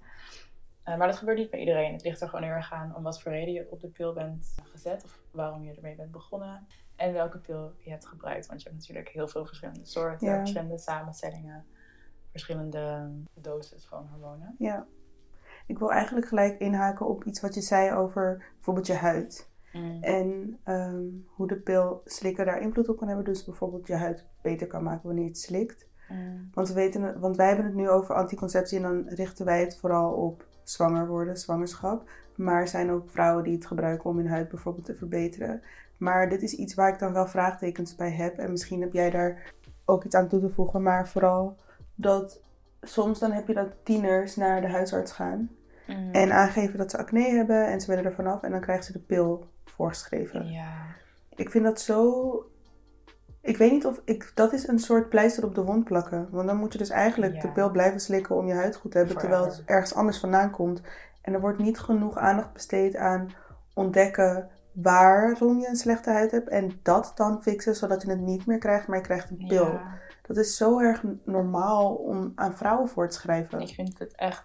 Eh, 0.82 0.96
maar 0.96 1.06
dat 1.06 1.16
gebeurt 1.16 1.38
niet 1.38 1.50
bij 1.50 1.60
iedereen. 1.60 1.92
Het 1.92 2.02
ligt 2.02 2.20
er 2.20 2.28
gewoon 2.28 2.44
heel 2.44 2.54
erg 2.54 2.72
aan 2.72 2.96
om 2.96 3.02
wat 3.02 3.20
voor 3.22 3.32
reden 3.32 3.54
je 3.54 3.66
op 3.70 3.80
de 3.80 3.88
pil 3.88 4.12
bent 4.12 4.54
gezet 4.62 5.04
of 5.04 5.18
waarom 5.30 5.64
je 5.64 5.74
ermee 5.74 5.94
bent 5.96 6.10
begonnen 6.10 6.66
en 7.02 7.12
welke 7.12 7.38
pil 7.38 7.72
je 7.78 7.90
hebt 7.90 8.06
gebruikt. 8.06 8.46
Want 8.46 8.62
je 8.62 8.68
hebt 8.68 8.80
natuurlijk 8.80 9.08
heel 9.08 9.28
veel 9.28 9.46
verschillende 9.46 9.84
soorten, 9.84 10.26
Ja. 10.26 10.38
verschillende 10.38 10.78
samenstellingen, 10.78 11.64
verschillende 12.30 13.10
doses 13.34 13.86
van 13.86 14.08
hormonen. 14.10 14.54
Ja. 14.58 14.86
Ik 15.66 15.78
wil 15.78 15.92
eigenlijk 15.92 16.26
gelijk 16.26 16.58
inhaken 16.58 17.06
op 17.06 17.24
iets 17.24 17.40
wat 17.40 17.54
je 17.54 17.60
zei 17.60 17.92
over 17.92 18.44
bijvoorbeeld 18.54 18.86
je 18.86 18.94
huid. 18.94 19.50
En 20.00 20.58
ehm, 20.64 21.04
hoe 21.26 21.46
de 21.46 21.56
pil 21.56 22.02
slikken 22.04 22.46
daar 22.46 22.60
invloed 22.60 22.88
op 22.88 22.96
kan 22.96 23.06
hebben. 23.08 23.24
Dus 23.24 23.44
bijvoorbeeld 23.44 23.86
je 23.86 23.94
huid 23.94 24.26
beter 24.42 24.66
kan 24.66 24.82
maken 24.82 25.06
wanneer 25.06 25.24
je 25.24 25.30
het 25.30 25.38
slikt. 25.38 25.86
Mm. 26.08 26.50
Want, 26.54 26.68
we 26.68 26.74
weten, 26.74 27.20
want 27.20 27.36
wij 27.36 27.46
hebben 27.46 27.64
het 27.64 27.74
nu 27.74 27.88
over 27.88 28.14
anticonceptie 28.14 28.76
en 28.76 28.82
dan 28.82 29.08
richten 29.08 29.44
wij 29.44 29.60
het 29.60 29.76
vooral 29.78 30.12
op 30.12 30.46
zwanger 30.62 31.06
worden, 31.06 31.36
zwangerschap. 31.36 32.10
Maar 32.36 32.60
er 32.60 32.68
zijn 32.68 32.90
ook 32.90 33.10
vrouwen 33.10 33.44
die 33.44 33.54
het 33.54 33.66
gebruiken 33.66 34.10
om 34.10 34.16
hun 34.16 34.28
huid 34.28 34.48
bijvoorbeeld 34.48 34.84
te 34.84 34.94
verbeteren. 34.94 35.62
Maar 36.02 36.28
dit 36.28 36.42
is 36.42 36.54
iets 36.54 36.74
waar 36.74 36.92
ik 36.92 36.98
dan 36.98 37.12
wel 37.12 37.26
vraagtekens 37.26 37.94
bij 37.94 38.10
heb. 38.10 38.38
En 38.38 38.50
misschien 38.50 38.80
heb 38.80 38.92
jij 38.92 39.10
daar 39.10 39.52
ook 39.84 40.04
iets 40.04 40.14
aan 40.14 40.28
toe 40.28 40.40
te 40.40 40.48
voegen. 40.48 40.82
Maar 40.82 41.08
vooral 41.08 41.56
dat 41.94 42.40
soms 42.80 43.18
dan 43.18 43.32
heb 43.32 43.46
je 43.46 43.54
dat 43.54 43.68
tieners 43.82 44.36
naar 44.36 44.60
de 44.60 44.68
huisarts 44.68 45.12
gaan. 45.12 45.50
Mm. 45.86 46.12
En 46.12 46.32
aangeven 46.32 46.78
dat 46.78 46.90
ze 46.90 46.98
acne 46.98 47.28
hebben 47.28 47.66
en 47.66 47.80
ze 47.80 47.86
willen 47.86 48.04
er 48.04 48.14
vanaf. 48.14 48.42
En 48.42 48.50
dan 48.50 48.60
krijgen 48.60 48.84
ze 48.84 48.92
de 48.92 48.98
pil 48.98 49.46
voorgeschreven. 49.64 50.46
Ja. 50.50 50.72
Ik 51.34 51.50
vind 51.50 51.64
dat 51.64 51.80
zo. 51.80 52.46
Ik 53.40 53.56
weet 53.56 53.70
niet 53.70 53.86
of 53.86 54.00
ik. 54.04 54.32
Dat 54.34 54.52
is 54.52 54.68
een 54.68 54.78
soort 54.78 55.08
pleister 55.08 55.44
op 55.44 55.54
de 55.54 55.64
wond 55.64 55.84
plakken. 55.84 56.28
Want 56.30 56.46
dan 56.46 56.56
moet 56.56 56.72
je 56.72 56.78
dus 56.78 56.90
eigenlijk 56.90 57.34
Ja. 57.34 57.40
de 57.40 57.48
pil 57.48 57.70
blijven 57.70 58.00
slikken 58.00 58.36
om 58.36 58.46
je 58.46 58.54
huid 58.54 58.76
goed 58.76 58.90
te 58.90 58.98
hebben. 58.98 59.16
Terwijl 59.16 59.44
het 59.44 59.62
ergens 59.66 59.94
anders 59.94 60.18
vandaan 60.18 60.50
komt. 60.50 60.82
En 61.22 61.32
er 61.32 61.40
wordt 61.40 61.58
niet 61.58 61.78
genoeg 61.78 62.16
aandacht 62.16 62.52
besteed 62.52 62.96
aan 62.96 63.30
ontdekken 63.74 64.50
waarom 64.72 65.60
je 65.60 65.68
een 65.68 65.76
slechte 65.76 66.10
huid 66.10 66.30
hebt. 66.30 66.48
En 66.48 66.80
dat 66.82 67.12
dan 67.14 67.42
fixen 67.42 67.74
zodat 67.74 68.02
je 68.02 68.10
het 68.10 68.20
niet 68.20 68.46
meer 68.46 68.58
krijgt, 68.58 68.86
maar 68.86 68.96
je 68.96 69.02
krijgt 69.04 69.30
een 69.30 69.46
pil. 69.46 69.66
Ja. 69.66 69.98
Dat 70.22 70.36
is 70.36 70.56
zo 70.56 70.78
erg 70.78 71.02
normaal 71.24 71.94
om 71.94 72.32
aan 72.34 72.56
vrouwen 72.56 72.88
voor 72.88 73.08
te 73.08 73.14
schrijven. 73.16 73.60
Ik 73.60 73.74
vind 73.74 73.98
het 73.98 74.14
echt 74.14 74.44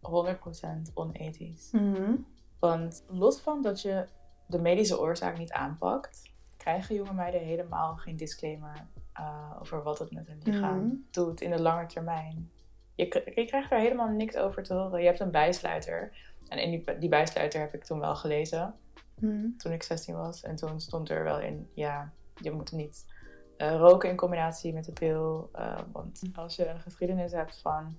100% 0.00 0.92
onethisch. 0.94 1.68
Mhm. 1.72 2.14
Want 2.58 3.04
los 3.08 3.40
van 3.40 3.62
dat 3.62 3.82
je 3.82 4.06
de 4.46 4.58
medische 4.58 5.00
oorzaak 5.00 5.38
niet 5.38 5.52
aanpakt, 5.52 6.22
krijgen 6.56 6.94
jonge 6.94 7.12
meiden 7.12 7.40
helemaal 7.40 7.96
geen 7.96 8.16
disclaimer 8.16 8.86
eh, 9.12 9.50
over 9.60 9.82
wat 9.82 9.98
het 9.98 10.10
met 10.12 10.26
hun 10.26 10.40
lichaam 10.44 10.78
Mhm. 10.86 10.94
doet 11.10 11.40
in 11.40 11.50
de 11.50 11.60
lange 11.62 11.86
termijn. 11.86 12.50
Je, 12.94 13.32
je 13.34 13.44
krijgt 13.46 13.70
daar 13.70 13.78
helemaal 13.78 14.08
niks 14.08 14.36
over 14.36 14.62
te 14.62 14.74
horen. 14.74 15.00
Je 15.00 15.06
hebt 15.06 15.20
een 15.20 15.30
bijsluiter. 15.30 16.16
En 16.48 16.58
in 16.58 16.70
die, 16.70 16.98
die 16.98 17.08
bijsluiter 17.08 17.60
heb 17.60 17.74
ik 17.74 17.84
toen 17.84 17.98
wel 18.00 18.16
gelezen, 18.16 18.74
Mhm. 19.20 19.46
toen 19.56 19.72
ik 19.72 19.82
16 19.82 20.16
was. 20.16 20.42
En 20.42 20.56
toen 20.56 20.80
stond 20.80 21.10
er 21.10 21.24
wel 21.24 21.40
in, 21.40 21.70
ja, 21.74 22.12
je 22.34 22.50
moet 22.50 22.72
niet 22.72 23.06
eh, 23.56 23.76
roken 23.76 24.10
in 24.10 24.16
combinatie 24.16 24.72
met 24.72 24.84
de 24.84 24.92
pil. 24.92 25.48
eh, 25.52 25.78
want 25.92 26.22
als 26.34 26.56
je 26.56 26.68
een 26.68 26.80
geschiedenis 26.80 27.32
hebt 27.32 27.60
van 27.60 27.96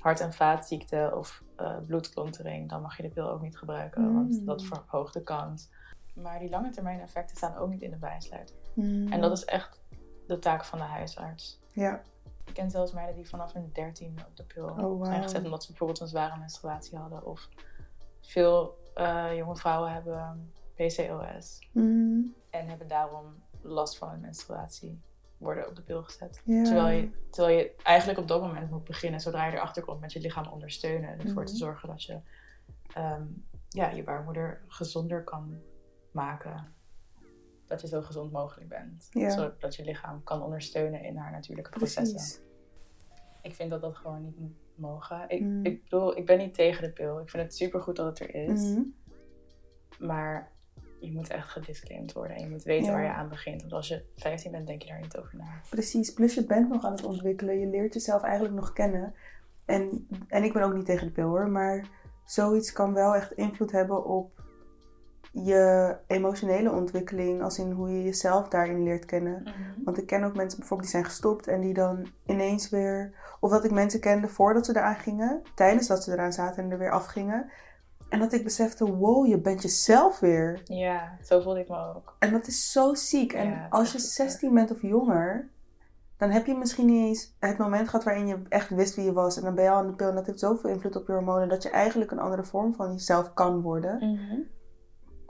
hart- 0.00 0.20
en 0.20 0.32
vaatziekten 0.32 1.18
of 1.18 1.42
eh, 1.56 1.76
bloedklontering, 1.86 2.68
dan 2.68 2.82
mag 2.82 2.96
je 2.96 3.02
de 3.02 3.08
pil 3.08 3.30
ook 3.30 3.40
niet 3.42 3.58
gebruiken, 3.58 4.02
Mm. 4.02 4.14
want 4.14 4.46
dat 4.46 4.62
verhoogt 4.62 5.12
de 5.14 5.22
kans. 5.22 5.70
Maar 6.14 6.38
die 6.38 6.50
lange 6.50 6.70
termijn 6.70 7.00
effecten 7.00 7.36
staan 7.36 7.56
ook 7.56 7.68
niet 7.70 7.82
in 7.82 7.90
de 7.90 7.96
bijsluiter. 7.96 8.56
Mhm. 8.74 9.12
En 9.12 9.20
dat 9.20 9.32
is 9.32 9.44
echt 9.44 9.82
de 10.26 10.38
taak 10.38 10.64
van 10.64 10.78
de 10.78 10.84
huisarts. 10.84 11.60
Ja. 11.70 12.02
Ik 12.44 12.54
ken 12.54 12.70
zelfs 12.70 12.92
meiden 12.92 13.14
die 13.14 13.28
vanaf 13.28 13.52
hun 13.52 13.70
dertiende 13.72 14.22
op 14.28 14.36
de 14.36 14.44
pil 14.44 14.68
Oh, 14.68 15.04
zijn 15.04 15.22
gezet 15.22 15.44
omdat 15.44 15.62
ze 15.62 15.68
bijvoorbeeld 15.68 16.00
een 16.00 16.08
zware 16.08 16.38
menstruatie 16.38 16.98
hadden. 16.98 17.24
Of 17.26 17.48
veel 18.20 18.78
eh, 18.94 19.36
jonge 19.36 19.56
vrouwen 19.56 19.92
hebben 19.92 20.52
PCOS 20.74 21.68
Mhm. 21.72 22.20
en 22.50 22.68
hebben 22.68 22.88
daarom 22.88 23.42
last 23.62 23.98
van 23.98 24.08
hun 24.10 24.20
menstruatie. 24.20 25.00
Worden 25.36 25.68
op 25.68 25.76
de 25.76 25.82
pil 25.82 26.02
gezet. 26.02 26.42
Terwijl, 26.44 26.86
je, 27.00 27.10
terwijl 27.30 27.58
je 27.58 27.74
eigenlijk 27.82 28.18
op 28.18 28.28
dat 28.28 28.40
moment 28.42 28.70
moet 28.70 28.84
beginnen, 28.84 29.20
zodra 29.20 29.46
je 29.46 29.52
erachter 29.52 29.84
komt, 29.84 30.00
met 30.00 30.12
je 30.12 30.20
lichaam 30.20 30.46
ondersteunen. 30.46 31.18
Ervoor 31.18 31.44
te 31.44 31.52
Mhm. 31.52 31.60
zorgen 31.62 31.88
dat 31.88 32.02
je 32.02 32.20
ehm, 32.94 33.22
ja, 33.68 33.90
je 33.90 34.02
baarmoeder 34.02 34.60
gezonder 34.68 35.24
kan 35.24 35.60
maken. 36.10 36.72
Dat 37.66 37.80
je 37.80 37.86
zo 37.86 38.02
gezond 38.02 38.32
mogelijk 38.32 38.68
bent. 38.68 39.06
Ja. 39.10 39.30
Zodat 39.30 39.76
je 39.76 39.84
lichaam 39.84 40.22
kan 40.24 40.42
ondersteunen 40.42 41.02
in 41.02 41.16
haar 41.16 41.30
natuurlijke 41.32 41.70
processen. 41.70 42.14
Precies. 42.16 42.40
Ik 43.44 43.54
vind 43.54 43.70
dat 43.70 43.80
dat 43.80 43.96
gewoon 43.96 44.22
niet 44.22 44.38
moet 44.38 44.56
mogen. 44.74 45.24
Ik, 45.28 45.40
Mm. 45.40 45.64
ik 45.64 45.82
bedoel, 45.82 46.16
ik 46.16 46.26
ben 46.26 46.38
niet 46.38 46.54
tegen 46.54 46.82
de 46.82 46.90
pil. 46.92 47.20
Ik 47.20 47.30
vind 47.30 47.42
het 47.42 47.54
supergoed 47.54 47.96
dat 47.96 48.06
het 48.06 48.20
er 48.20 48.34
is. 48.34 48.62
Mhm. 48.62 48.80
Maar 49.98 50.52
je 51.00 51.12
moet 51.12 51.28
echt 51.28 51.48
gedisclaimd 51.48 52.12
worden. 52.12 52.36
En 52.36 52.42
je 52.42 52.48
moet 52.48 52.62
weten 52.62 52.86
Ja. 52.86 52.92
waar 52.92 53.02
je 53.02 53.12
aan 53.12 53.28
begint. 53.28 53.60
Want 53.60 53.72
als 53.72 53.88
je 53.88 54.04
15 54.16 54.50
bent, 54.50 54.66
denk 54.66 54.82
je 54.82 54.88
daar 54.88 55.00
niet 55.00 55.16
over 55.18 55.36
na. 55.36 55.60
Precies, 55.70 56.12
plus 56.12 56.34
je 56.34 56.44
bent 56.44 56.68
nog 56.68 56.84
aan 56.84 56.92
het 56.92 57.04
ontwikkelen. 57.04 57.58
Je 57.58 57.66
leert 57.66 57.94
jezelf 57.94 58.22
eigenlijk 58.22 58.54
nog 58.54 58.72
kennen. 58.72 59.14
En, 59.64 60.08
en 60.28 60.44
ik 60.44 60.52
ben 60.52 60.62
ook 60.62 60.74
niet 60.74 60.86
tegen 60.86 61.06
de 61.06 61.12
pil 61.12 61.28
hoor, 61.28 61.48
maar 61.48 61.88
zoiets 62.24 62.72
kan 62.72 62.92
wel 62.94 63.14
echt 63.14 63.32
invloed 63.32 63.72
hebben 63.72 64.04
op 64.04 64.42
je 65.32 65.96
emotionele 66.06 66.70
ontwikkeling. 66.72 67.42
Als 67.42 67.58
in 67.58 67.70
hoe 67.70 67.88
je 67.90 68.02
jezelf 68.02 68.48
daarin 68.48 68.82
leert 68.82 69.04
kennen. 69.04 69.44
Want 69.84 69.98
ik 69.98 70.06
ken 70.06 70.24
ook 70.24 70.36
mensen 70.36 70.58
bijvoorbeeld 70.58 70.90
die 70.90 71.00
zijn 71.00 71.10
gestopt 71.12 71.46
en 71.46 71.60
die 71.60 71.74
dan 71.74 72.06
ineens 72.26 72.70
weer. 72.70 73.14
Of 73.40 73.50
dat 73.50 73.64
ik 73.64 73.70
mensen 73.70 74.00
kende 74.00 74.28
voordat 74.28 74.66
ze 74.66 74.76
eraan 74.76 74.96
gingen, 74.96 75.42
tijdens 75.54 75.86
dat 75.86 76.04
ze 76.04 76.12
eraan 76.12 76.32
zaten 76.32 76.64
en 76.64 76.70
er 76.70 76.78
weer 76.78 76.90
afgingen. 76.90 77.50
En 78.08 78.18
dat 78.18 78.32
ik 78.32 78.44
besefte, 78.44 78.96
wow, 78.96 79.26
je 79.26 79.40
bent 79.40 79.62
jezelf 79.62 80.20
weer. 80.20 80.60
Ja, 80.64 81.18
zo 81.22 81.40
voelde 81.40 81.60
ik 81.60 81.68
me 81.68 81.94
ook. 81.94 82.16
En 82.18 82.30
dat 82.32 82.46
is 82.46 82.72
zo 82.72 82.94
ziek. 82.94 83.32
En 83.32 83.48
Ja, 83.48 83.66
als 83.70 83.92
je 83.92 83.98
echt 83.98 84.06
ziek, 84.06 84.28
16 84.28 84.54
bent 84.54 84.70
of 84.70 84.82
jonger, 84.82 85.48
dan 86.16 86.30
heb 86.30 86.46
je 86.46 86.54
misschien 86.54 86.86
niet 86.86 87.06
eens 87.06 87.34
het 87.38 87.58
moment 87.58 87.88
gehad 87.88 88.04
waarin 88.04 88.26
je 88.26 88.42
echt 88.48 88.70
wist 88.70 88.94
wie 88.94 89.04
je 89.04 89.12
was. 89.12 89.36
En 89.36 89.42
dan 89.42 89.54
ben 89.54 89.64
je 89.64 89.70
al 89.70 89.76
aan 89.76 89.86
de 89.86 89.92
pil 89.92 90.08
en 90.08 90.14
dat 90.14 90.26
heeft 90.26 90.38
zoveel 90.38 90.70
invloed 90.70 90.96
op 90.96 91.06
je 91.06 91.12
hormonen 91.12 91.48
dat 91.48 91.62
je 91.62 91.70
eigenlijk 91.70 92.10
een 92.10 92.18
andere 92.18 92.44
vorm 92.44 92.74
van 92.74 92.92
jezelf 92.92 93.34
kan 93.34 93.60
worden. 93.60 94.00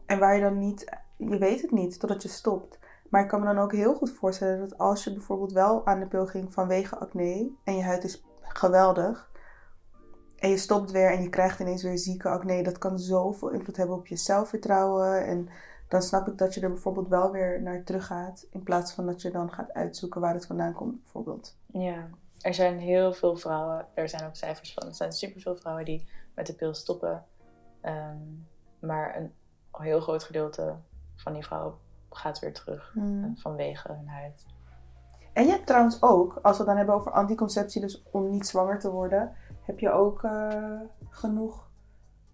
En 0.06 0.18
waar 0.18 0.34
je 0.34 0.40
dan 0.40 0.58
niet, 0.58 0.98
je 1.16 1.38
weet 1.38 1.62
het 1.62 1.70
niet 1.70 2.00
totdat 2.00 2.22
je 2.22 2.28
stopt. 2.28 2.78
Maar 3.14 3.22
ik 3.22 3.28
kan 3.28 3.40
me 3.40 3.46
dan 3.46 3.58
ook 3.58 3.72
heel 3.72 3.94
goed 3.94 4.10
voorstellen 4.10 4.58
dat 4.58 4.78
als 4.78 5.04
je 5.04 5.12
bijvoorbeeld 5.12 5.52
wel 5.52 5.86
aan 5.86 6.00
de 6.00 6.06
pil 6.06 6.26
ging 6.26 6.52
vanwege 6.52 6.98
acne 6.98 7.52
en 7.64 7.76
je 7.76 7.82
huid 7.82 8.04
is 8.04 8.24
geweldig. 8.40 9.30
En 10.36 10.50
je 10.50 10.56
stopt 10.56 10.90
weer 10.90 11.12
en 11.12 11.22
je 11.22 11.28
krijgt 11.28 11.60
ineens 11.60 11.82
weer 11.82 11.98
zieke 11.98 12.28
acne. 12.28 12.62
Dat 12.62 12.78
kan 12.78 12.98
zoveel 12.98 13.50
invloed 13.50 13.76
hebben 13.76 13.96
op 13.96 14.06
je 14.06 14.16
zelfvertrouwen. 14.16 15.26
En 15.26 15.48
dan 15.88 16.02
snap 16.02 16.28
ik 16.28 16.38
dat 16.38 16.54
je 16.54 16.60
er 16.60 16.70
bijvoorbeeld 16.70 17.08
wel 17.08 17.30
weer 17.30 17.62
naar 17.62 17.84
terug 17.84 18.06
gaat. 18.06 18.46
In 18.50 18.62
plaats 18.62 18.92
van 18.92 19.06
dat 19.06 19.22
je 19.22 19.30
dan 19.30 19.52
gaat 19.52 19.72
uitzoeken 19.72 20.20
waar 20.20 20.34
het 20.34 20.46
vandaan 20.46 20.72
komt, 20.72 21.02
bijvoorbeeld. 21.02 21.56
Ja, 21.66 22.08
er 22.40 22.54
zijn 22.54 22.78
heel 22.78 23.12
veel 23.12 23.36
vrouwen, 23.36 23.86
er 23.94 24.08
zijn 24.08 24.26
ook 24.26 24.36
cijfers 24.36 24.74
van, 24.74 24.86
er 24.86 24.94
zijn 24.94 25.12
superveel 25.12 25.56
vrouwen 25.56 25.84
die 25.84 26.08
met 26.34 26.46
de 26.46 26.54
pil 26.54 26.74
stoppen. 26.74 27.24
Ehm, 27.80 28.18
maar 28.80 29.16
een 29.16 29.32
heel 29.70 30.00
groot 30.00 30.22
gedeelte 30.22 30.76
van 31.14 31.32
die 31.32 31.44
vrouwen 31.44 31.82
gaat 32.16 32.38
weer 32.38 32.52
terug 32.52 32.90
Hmm. 32.92 33.24
eh, 33.24 33.30
vanwege 33.34 33.92
hun 33.92 34.08
huid. 34.08 34.46
En 35.32 35.44
je 35.44 35.50
hebt 35.50 35.66
trouwens 35.66 36.02
ook, 36.02 36.38
als 36.42 36.52
we 36.52 36.56
het 36.56 36.66
dan 36.66 36.76
hebben 36.76 36.94
over 36.94 37.12
anticonceptie, 37.12 37.80
dus 37.80 38.02
om 38.10 38.30
niet 38.30 38.46
zwanger 38.46 38.78
te 38.78 38.90
worden, 38.90 39.32
heb 39.62 39.78
je 39.78 39.90
ook 39.90 40.22
eh, 40.22 40.80
genoeg 41.10 41.68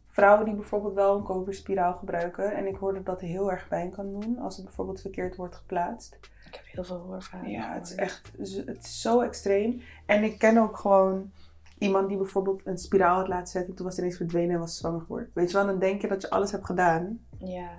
vrouwen 0.08 0.44
die 0.44 0.54
bijvoorbeeld 0.54 0.94
wel 0.94 1.16
een 1.16 1.22
koperspiraal 1.22 1.94
gebruiken. 1.94 2.54
En 2.54 2.66
ik 2.66 2.76
hoor 2.76 2.94
dat 2.94 3.06
dat 3.06 3.20
heel 3.20 3.50
erg 3.50 3.68
pijn 3.68 3.90
kan 3.90 4.20
doen 4.20 4.38
als 4.38 4.56
het 4.56 4.64
bijvoorbeeld 4.64 5.00
verkeerd 5.00 5.36
wordt 5.36 5.54
geplaatst. 5.54 6.18
Ik 6.46 6.54
heb 6.54 6.64
heel 6.66 6.84
veel 6.84 6.96
hoorverhalen. 6.96 7.50
Ja, 7.50 7.74
het 7.74 7.86
is 7.86 7.94
echt 7.94 8.32
het 8.66 8.84
is 8.84 9.00
zo 9.00 9.20
extreem. 9.20 9.80
En 10.06 10.24
ik 10.24 10.38
ken 10.38 10.58
ook 10.58 10.76
gewoon 10.76 11.30
iemand 11.78 12.08
die 12.08 12.16
bijvoorbeeld 12.16 12.66
een 12.66 12.78
spiraal 12.78 13.16
had 13.16 13.28
laten 13.28 13.46
zetten. 13.46 13.74
Toen 13.74 13.84
was 13.84 13.94
het 13.94 14.04
ineens 14.04 14.20
verdwenen 14.20 14.54
en 14.54 14.60
was 14.60 14.76
zwanger 14.76 15.00
geworden. 15.00 15.30
Weet 15.34 15.50
je 15.50 15.56
wel, 15.56 15.66
dan 15.66 15.78
denk 15.78 16.00
je 16.00 16.08
dat 16.08 16.22
je 16.22 16.30
alles 16.30 16.50
hebt 16.52 16.66
gedaan. 16.66 17.20
Ja, 17.38 17.70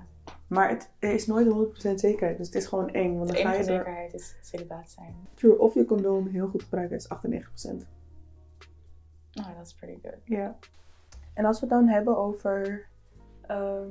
Maar 0.51 0.69
het, 0.69 0.89
er 0.99 1.11
is 1.13 1.27
nooit 1.27 1.47
100% 1.47 1.93
zekerheid. 1.95 2.37
Dus 2.37 2.45
het 2.47 2.55
is 2.55 2.65
gewoon 2.65 2.89
eng. 2.89 3.17
Want 3.17 3.27
de 3.29 3.33
dan 3.33 3.43
ga 3.43 3.51
je 3.51 3.57
er... 3.57 3.63
zekerheid 3.63 4.13
is 4.13 4.35
celibaat 4.41 4.89
zijn. 4.89 5.15
True, 5.33 5.59
of 5.59 5.73
je 5.73 5.85
condoom 5.85 6.27
heel 6.27 6.47
goed 6.47 6.63
gebruiken 6.63 6.97
is 6.97 7.07
98%. 7.07 7.75
Oh, 9.33 9.57
dat 9.57 9.65
is 9.65 9.73
pretty 9.73 9.99
good. 10.07 10.17
Ja. 10.23 10.55
En 11.33 11.45
als 11.45 11.59
we 11.59 11.65
het 11.65 11.75
dan 11.75 11.87
hebben 11.87 12.17
over 12.17 12.85
ehm, 13.47 13.87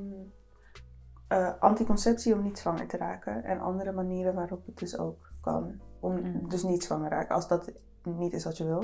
eh, 1.28 1.52
anticonceptie 1.60 2.34
om 2.34 2.42
niet 2.42 2.58
zwanger 2.58 2.86
te 2.86 2.96
raken. 2.96 3.44
En 3.44 3.60
andere 3.60 3.92
manieren 3.92 4.34
waarop 4.34 4.66
het 4.66 4.78
dus 4.78 4.98
ook 4.98 5.30
kan. 5.40 5.80
Om 6.00 6.14
Mhm. 6.14 6.48
dus 6.48 6.62
niet 6.62 6.84
zwanger 6.84 7.08
te 7.08 7.14
raken. 7.14 7.34
Als 7.34 7.48
dat 7.48 7.72
niet 8.02 8.32
is 8.32 8.44
wat 8.44 8.56
je 8.56 8.64
wil. 8.64 8.80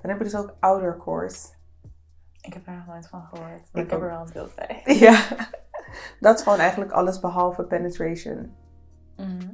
Dan 0.00 0.10
heb 0.10 0.18
je 0.18 0.24
dus 0.24 0.36
ook 0.36 0.54
outer 0.60 0.96
course. 0.96 1.48
Ik 2.42 2.52
heb 2.54 2.66
er 2.66 2.72
nog 2.74 2.86
nooit 2.86 3.08
van 3.08 3.22
gehoord. 3.22 3.68
Maar 3.72 3.82
Ik 3.82 3.84
ik, 3.84 3.90
heb 3.90 4.00
er 4.02 4.08
wel 4.08 4.20
een 4.20 4.32
beeld 4.32 4.54
bij. 4.54 4.82
Ja. 5.06 5.20
Dat 6.20 6.36
is 6.38 6.42
gewoon 6.42 6.58
eigenlijk 6.58 6.90
alles 6.92 7.20
behalve 7.20 7.64
penetration. 7.64 8.54
Mhm. 9.16 9.48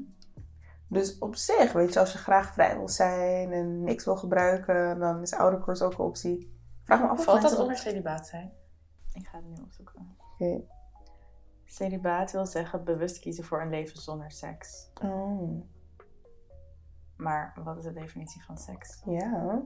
Dus 0.89 1.19
op 1.19 1.37
zich, 1.37 1.73
weet 1.73 1.93
je, 1.93 2.01
als 2.01 2.13
je 2.13 2.19
graag 2.19 2.53
vrij 2.53 2.77
wil 2.77 2.89
zijn 2.89 3.53
en 3.53 3.85
niks 3.85 4.05
wil 4.05 4.17
gebruiken, 4.17 4.99
dan 4.99 5.23
is 5.23 5.35
outer 5.35 5.61
course 5.61 5.85
ook 5.85 5.93
een 5.93 5.99
optie. 5.99 6.55
Vraag 6.85 7.01
me 7.01 7.07
af 7.09 7.19
of 7.19 7.25
Valt 7.25 7.43
dat 7.43 7.59
onder 7.59 7.77
celibaat 7.77 8.27
zijn? 8.27 8.53
Ik 9.13 9.27
ga 9.27 9.37
het 9.37 9.47
nu 9.47 9.63
opzoeken. 9.63 10.17
Oké. 10.33 10.61
Celibaat 11.65 12.33
wil 12.33 12.47
zeggen 12.47 12.85
bewust 12.85 13.19
kiezen 13.19 13.45
voor 13.45 13.61
een 13.61 13.71
leven 13.71 14.01
zonder 14.01 14.31
seks. 14.31 14.91
Oh, 15.03 15.63
Maar 17.17 17.57
wat 17.65 17.77
is 17.77 17.85
de 17.85 17.93
definitie 17.93 18.45
van 18.45 18.59
seks? 18.59 19.03
ja. 19.05 19.63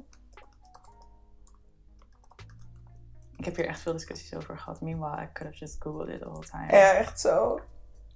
Ik 3.40 3.46
heb 3.46 3.56
hier 3.56 3.66
echt 3.66 3.80
veel 3.80 3.92
discussies 3.92 4.34
over 4.34 4.58
gehad. 4.58 4.80
Meanwhile, 4.80 5.22
I 5.22 5.28
could 5.32 5.52
have 5.52 5.56
just 5.56 5.82
googled 5.82 6.08
it 6.08 6.20
the 6.20 6.28
whole 6.28 6.44
time. 6.44 6.66
Ja, 6.66 6.92
echt 6.92 7.20
zo. 7.20 7.60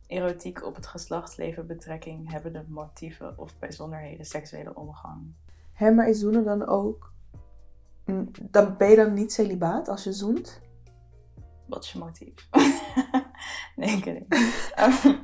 Erotiek 0.07 0.65
op 0.65 0.75
het 0.75 0.87
geslachtsleven 0.87 1.67
betrekking 1.67 2.31
hebben 2.31 2.53
de 2.53 2.65
motieven 2.69 3.39
of 3.39 3.59
bijzonderheden 3.59 4.27
seksuele 4.27 4.75
omgang. 4.75 5.35
Hé, 5.73 5.91
maar 5.91 6.09
is 6.09 6.19
zoenen 6.19 6.45
dan 6.45 6.67
ook... 6.67 7.13
Dan 8.41 8.77
ben 8.77 8.91
je 8.91 8.97
dan 8.97 9.13
niet 9.13 9.33
celibaat 9.33 9.89
als 9.89 10.05
je 10.05 10.13
zoent? 10.13 10.61
Wat 11.67 11.85
is 11.85 11.93
je 11.93 11.99
motief? 11.99 12.49
nee, 13.77 13.97
ik 13.97 14.05
niet. 14.05 14.27
Ehm, 14.75 15.17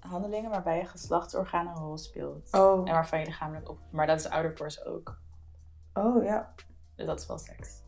Handelingen 0.00 0.50
waarbij 0.50 0.78
je 0.78 0.84
geslachtsorgaan 0.84 1.66
een 1.66 1.76
rol 1.76 1.98
speelt. 1.98 2.52
Oh, 2.52 2.88
En 2.88 2.94
waarvan 2.94 3.18
je 3.18 3.24
lichamelijk 3.26 3.68
op... 3.68 3.78
Maar 3.90 4.06
dat 4.06 4.18
is 4.18 4.28
ouderkoers 4.28 4.84
ook. 4.84 5.18
oh 5.94 6.24
ja. 6.24 6.54
Dus 6.94 7.06
dat 7.06 7.20
is 7.20 7.26
wel 7.26 7.38
seks. 7.38 7.84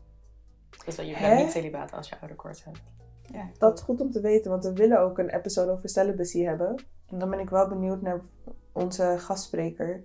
Dus 0.85 0.95
dat 0.95 1.07
je 1.07 1.15
Hè? 1.15 1.29
bent 1.29 1.41
niet 1.41 1.51
celibaat 1.51 1.93
als 1.93 2.09
je 2.09 2.19
ouderkoorts 2.19 2.63
hebt. 2.63 2.81
Ja, 3.21 3.47
Dat 3.57 3.77
is 3.77 3.83
goed 3.83 4.01
om 4.01 4.11
te 4.11 4.21
weten, 4.21 4.51
want 4.51 4.63
we 4.63 4.73
willen 4.73 4.99
ook 4.99 5.17
een 5.17 5.29
episode 5.29 5.71
over 5.71 5.89
celibacy 5.89 6.41
hebben. 6.43 6.75
En 7.07 7.19
dan 7.19 7.29
ben 7.29 7.39
ik 7.39 7.49
wel 7.49 7.67
benieuwd 7.67 8.01
naar 8.01 8.21
onze 8.71 9.15
gastspreker. 9.19 10.03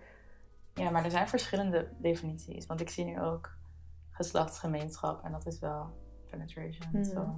Ja, 0.75 0.91
maar 0.91 1.05
er 1.05 1.11
zijn 1.11 1.29
verschillende 1.29 1.89
definities. 1.99 2.67
Want 2.67 2.81
ik 2.81 2.91
zie 2.91 3.05
nu 3.05 3.21
ook 3.21 3.57
geslachtsgemeenschap 4.11 5.25
en 5.25 5.33
dat 5.33 5.47
is 5.47 5.59
wel 5.59 5.87
penetration. 6.31 7.05
Zo. 7.05 7.35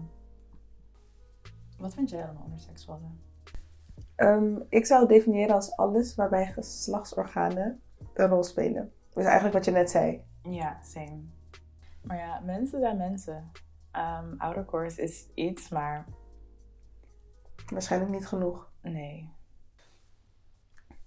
Wat 1.79 1.94
vind 1.94 2.11
jij 2.11 2.27
dan 2.27 2.42
onder 2.44 2.61
seksuele? 2.61 3.07
Ehm, 4.14 4.57
ik 4.68 4.87
zou 4.87 5.01
het 5.01 5.09
definiëren 5.09 5.55
als 5.55 5.77
alles 5.77 6.14
waarbij 6.14 6.46
geslachtsorganen 6.46 7.81
een 8.14 8.29
rol 8.29 8.42
spelen. 8.42 8.92
Dus 9.14 9.25
eigenlijk 9.25 9.55
wat 9.55 9.64
je 9.64 9.70
net 9.70 9.90
zei. 9.90 10.25
Ja, 10.42 10.79
same. 10.83 11.22
Maar 12.07 12.16
ja, 12.16 12.40
mensen 12.45 12.81
zijn 12.81 12.97
mensen. 12.97 13.51
Oudercourse 14.38 15.03
is 15.03 15.29
iets, 15.35 15.69
maar 15.69 16.05
Waarschijnlijk 17.73 18.12
niet 18.12 18.27
genoeg. 18.27 18.71
nee. 18.83 19.35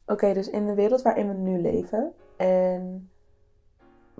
Oké, 0.06 0.34
dus 0.34 0.50
in 0.50 0.66
de 0.66 0.74
wereld 0.74 1.02
waarin 1.02 1.28
we 1.28 1.34
nu 1.34 1.62
leven 1.62 2.14
en 2.38 3.12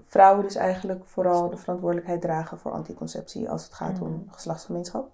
vrouwen 0.02 0.44
dus 0.44 0.56
eigenlijk 0.56 1.06
vooral 1.06 1.50
de 1.50 1.58
verantwoordelijkheid 1.58 2.22
dragen 2.22 2.60
voor 2.60 2.72
anticonceptie 2.72 3.50
als 3.50 3.64
het 3.64 3.74
gaat 3.74 4.02
om 4.02 4.12
Mhm. 4.12 4.30
geslachtsgemeenschap, 4.30 5.12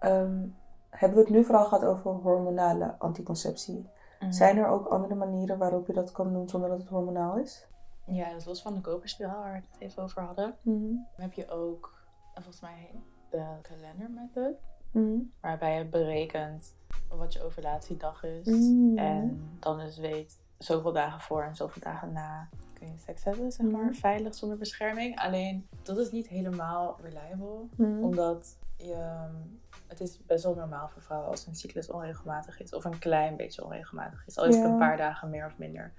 ehm, 0.00 0.46
hebben 0.90 1.18
we 1.18 1.24
het 1.24 1.32
nu 1.34 1.44
vooral 1.44 1.64
gehad 1.64 1.84
over 1.84 2.10
hormonale 2.10 2.94
anticonceptie. 2.98 3.88
Mhm. 4.20 4.32
Zijn 4.32 4.56
er 4.56 4.66
ook 4.66 4.86
andere 4.86 5.14
manieren 5.14 5.58
waarop 5.58 5.86
je 5.86 5.92
dat 5.92 6.12
kan 6.12 6.32
doen 6.32 6.48
zonder 6.48 6.68
dat 6.68 6.78
het 6.80 6.88
hormonaal 6.88 7.38
is? 7.38 7.68
Ja, 8.06 8.32
dus 8.32 8.44
los 8.44 8.62
van 8.62 8.74
de 8.74 8.80
koperspiraal 8.80 9.40
waar 9.42 9.52
we 9.52 9.56
het 9.70 9.80
even 9.80 10.02
over 10.02 10.22
hadden, 10.22 10.56
dan 10.62 11.06
heb 11.16 11.32
je 11.32 11.48
ook, 11.48 11.94
volgens 12.34 12.60
mij 12.60 12.90
de 13.30 13.44
calendar 13.62 14.10
method, 14.10 14.56
Mhm. 14.90 15.18
waarbij 15.40 15.78
je 15.78 15.84
berekent 15.84 16.74
wat 17.08 17.32
je 17.32 17.42
ovulatiedag 17.42 18.22
is. 18.22 18.46
Mhm. 18.46 18.98
En 18.98 19.56
dan 19.60 19.78
dus 19.78 19.98
weet, 19.98 20.38
zoveel 20.58 20.92
dagen 20.92 21.20
voor 21.20 21.42
en 21.42 21.56
zoveel 21.56 21.82
dagen 21.82 22.12
na 22.12 22.48
kun 22.72 22.86
je 22.86 22.98
seks 22.98 23.24
hebben, 23.24 23.52
zeg 23.52 23.66
maar, 23.70 23.84
Mhm. 23.84 23.92
veilig 23.94 24.34
zonder 24.34 24.58
bescherming. 24.58 25.18
Alleen, 25.18 25.68
dat 25.82 25.98
is 25.98 26.10
niet 26.10 26.28
helemaal 26.28 26.98
reliable, 27.02 27.64
Mhm. 27.76 28.02
omdat 28.02 28.58
je, 28.76 29.28
het 29.86 30.00
is 30.00 30.24
best 30.26 30.44
wel 30.44 30.54
normaal 30.54 30.88
voor 30.88 31.02
vrouwen 31.02 31.30
als 31.30 31.46
een 31.46 31.54
cyclus 31.54 31.90
onregelmatig 31.90 32.60
is, 32.60 32.74
of 32.74 32.84
een 32.84 32.98
klein 32.98 33.36
beetje 33.36 33.64
onregelmatig 33.64 34.26
is, 34.26 34.38
al 34.38 34.44
is 34.44 34.56
het 34.56 34.64
een 34.64 34.76
paar 34.76 34.96
dagen 34.96 35.30
meer 35.30 35.46
of 35.46 35.58
minder. 35.58 35.92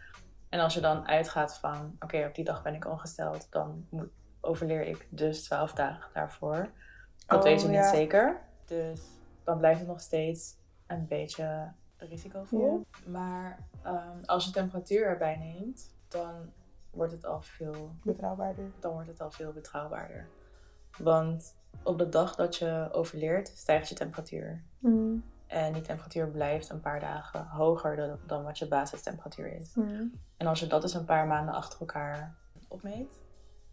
En 0.56 0.62
als 0.62 0.74
je 0.74 0.80
dan 0.80 1.08
uitgaat 1.08 1.58
van, 1.58 1.96
oké, 2.00 2.26
op 2.26 2.36
die 2.36 2.44
dag 2.44 2.64
ben 2.64 2.74
ik 2.74 2.86
ongesteld, 2.86 3.48
dan 3.52 3.88
moet, 3.90 4.10
overleer 4.42 4.82
ik 4.82 5.08
dus 5.10 5.44
12 5.44 5.74
dagen 5.74 6.10
daarvoor. 6.14 6.70
Dat 7.28 7.38
Oh, 7.38 7.44
weet 7.44 7.62
je 7.62 7.68
niet 7.68 7.86
zeker. 7.86 8.42
Dus 8.66 9.02
dan 9.44 9.58
blijft 9.58 9.80
het 9.80 9.88
nog 9.88 10.00
steeds 10.00 10.56
een 10.88 11.08
beetje 11.08 11.72
risicovol. 11.98 12.86
Maar 13.06 13.60
ehm, 13.82 14.24
als 14.26 14.46
je 14.46 14.52
temperatuur 14.52 15.06
erbij 15.06 15.38
neemt, 15.38 15.96
dan 16.08 16.52
wordt 16.90 17.12
het 17.12 17.26
al 17.26 17.42
veel 17.42 17.96
Betrouwbaarder. 18.04 18.72
dan 18.80 18.92
wordt 18.92 19.08
het 19.08 19.22
al 19.22 19.32
veel 19.32 19.52
betrouwbaarder. 19.52 20.28
Want 20.98 21.56
op 21.84 21.98
de 21.98 22.10
dag 22.10 22.36
dat 22.36 22.56
je 22.56 22.90
overleert, 22.92 23.48
stijgt 23.48 23.90
je 23.90 23.96
temperatuur. 23.96 24.64
Mhm. 24.80 25.18
En 25.48 25.74
die 25.74 25.82
temperatuur 25.82 26.28
blijft 26.28 26.70
een 26.70 26.80
paar 26.80 27.00
dagen 27.00 27.48
hoger 27.48 27.96
dan, 27.96 28.20
dan 28.26 28.44
wat 28.44 28.58
je 28.58 28.68
basistemperatuur 28.68 29.54
is. 29.54 29.76
Mhm. 29.76 30.04
En 30.38 30.48
als 30.48 30.60
je 30.60 30.68
dat 30.68 30.82
dus 30.82 30.94
een 30.94 31.06
paar 31.06 31.28
maanden 31.28 31.54
achter 31.54 31.80
elkaar 31.80 32.36
opmeet, 32.68 33.20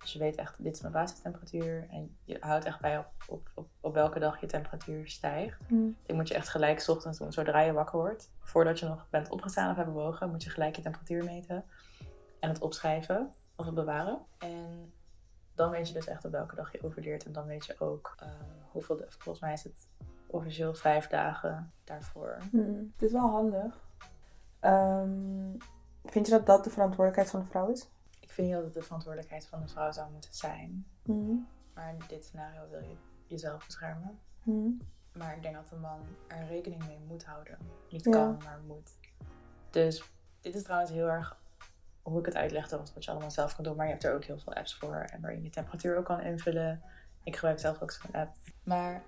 dus 0.03 0.13
je 0.13 0.19
weet 0.19 0.37
echt, 0.37 0.63
dit 0.63 0.75
is 0.75 0.81
mijn 0.81 0.93
basistemperatuur. 0.93 1.87
En 1.91 2.17
je 2.25 2.37
houdt 2.41 2.65
echt 2.65 2.81
bij 2.81 2.99
op, 2.99 3.07
op, 3.29 3.51
op, 3.55 3.69
op 3.81 3.95
welke 3.95 4.19
dag 4.19 4.41
je 4.41 4.47
temperatuur 4.47 5.09
stijgt. 5.09 5.61
Mhm. 5.69 5.91
Die 6.03 6.17
moet 6.17 6.29
je 6.29 6.35
echt 6.35 6.49
gelijk 6.49 6.81
's 6.81 6.89
ochtends 6.89 7.19
doen, 7.19 7.33
zodra 7.33 7.61
je 7.61 7.73
wakker 7.73 7.99
wordt. 7.99 8.31
Voordat 8.41 8.79
je 8.79 8.87
nog 8.87 9.07
bent 9.11 9.29
opgestaan 9.31 9.71
of 9.71 9.77
hebt 9.77 9.93
bewogen, 9.93 10.31
moet 10.31 10.43
je 10.43 10.51
gelijk 10.51 10.77
je 10.77 10.83
temperatuur 10.83 11.25
meten. 11.25 11.65
En 12.41 12.49
het 12.49 12.61
opschrijven 12.61 13.31
of 13.57 13.65
het 13.65 13.75
bewaren. 13.75 14.19
En 14.39 14.93
dan 15.55 15.71
weet 15.71 15.89
je 15.89 15.95
dus 15.95 16.07
echt 16.07 16.25
op 16.25 16.33
welke 16.33 16.55
dag 16.55 16.73
je 16.73 16.83
overleert. 16.83 17.25
En 17.25 17.33
dan 17.33 17.47
weet 17.47 17.67
je 17.67 17.81
ook 17.81 18.15
eh, 18.19 18.29
hoeveel, 18.71 19.05
volgens 19.09 19.41
mij 19.41 19.53
is 19.53 19.65
het 19.65 19.87
officieel 20.33 20.75
vijf 20.75 21.07
dagen 21.07 21.73
daarvoor. 21.85 22.39
Mhm. 22.53 22.75
Het 22.93 23.03
is 23.03 23.13
wel 23.13 23.31
handig. 23.31 23.81
Ehm, 24.61 25.51
vind 26.05 26.27
je 26.27 26.33
dat 26.33 26.47
dat 26.47 26.65
de 26.65 26.71
verantwoordelijkheid 26.71 27.31
van 27.31 27.41
de 27.41 27.47
vrouw 27.47 27.69
is? 27.71 27.89
Ik 28.21 28.31
vind 28.33 28.47
niet 28.47 28.57
dat 28.57 28.65
het 28.65 28.75
de 28.75 28.83
verantwoordelijkheid 28.83 29.47
van 29.47 29.61
de 29.61 29.69
vrouw 29.69 29.93
zou 29.93 30.11
moeten 30.13 30.35
zijn. 30.35 30.87
Mhm. 31.03 31.35
Maar 31.75 31.89
in 31.89 32.01
dit 32.09 32.25
scenario 32.25 32.69
wil 32.71 32.81
je 32.81 32.97
jezelf 33.27 33.67
beschermen. 33.67 34.19
Mhm. 34.43 34.69
Maar 35.13 35.37
ik 35.37 35.43
denk 35.43 35.55
dat 35.55 35.69
de 35.69 35.77
man 35.77 36.01
er 36.29 36.47
rekening 36.47 36.87
mee 36.87 36.99
moet 37.09 37.25
houden. 37.25 37.59
Niet 37.91 38.05
Ja. 38.05 38.11
kan, 38.11 38.41
maar 38.45 38.61
moet. 38.67 38.91
Dus 39.71 40.11
dit 40.41 40.55
is 40.55 40.63
trouwens 40.63 40.91
heel 40.91 41.09
erg 41.09 41.37
hoe 42.03 42.19
ik 42.19 42.27
het 42.27 42.35
uitlegde, 42.35 42.79
was 42.79 42.95
wat 42.95 43.05
je 43.05 43.11
allemaal 43.11 43.31
zelf 43.31 43.55
kan 43.55 43.65
doen. 43.65 43.77
Maar 43.77 43.87
je 43.87 43.93
hebt 43.93 44.05
er 44.05 44.15
ook 44.15 44.25
heel 44.25 44.39
veel 44.39 44.55
apps 44.55 44.75
voor 44.79 44.95
en 44.97 45.21
waarin 45.21 45.43
je 45.43 45.51
temperatuur 45.51 45.97
ook 45.99 46.05
kan 46.05 46.21
invullen. 46.21 46.83
Ik 47.23 47.35
gebruik 47.35 47.59
zelf 47.59 47.83
ook 47.83 47.91
zo'n 47.91 48.13
app. 48.13 48.37
Maar 48.63 49.03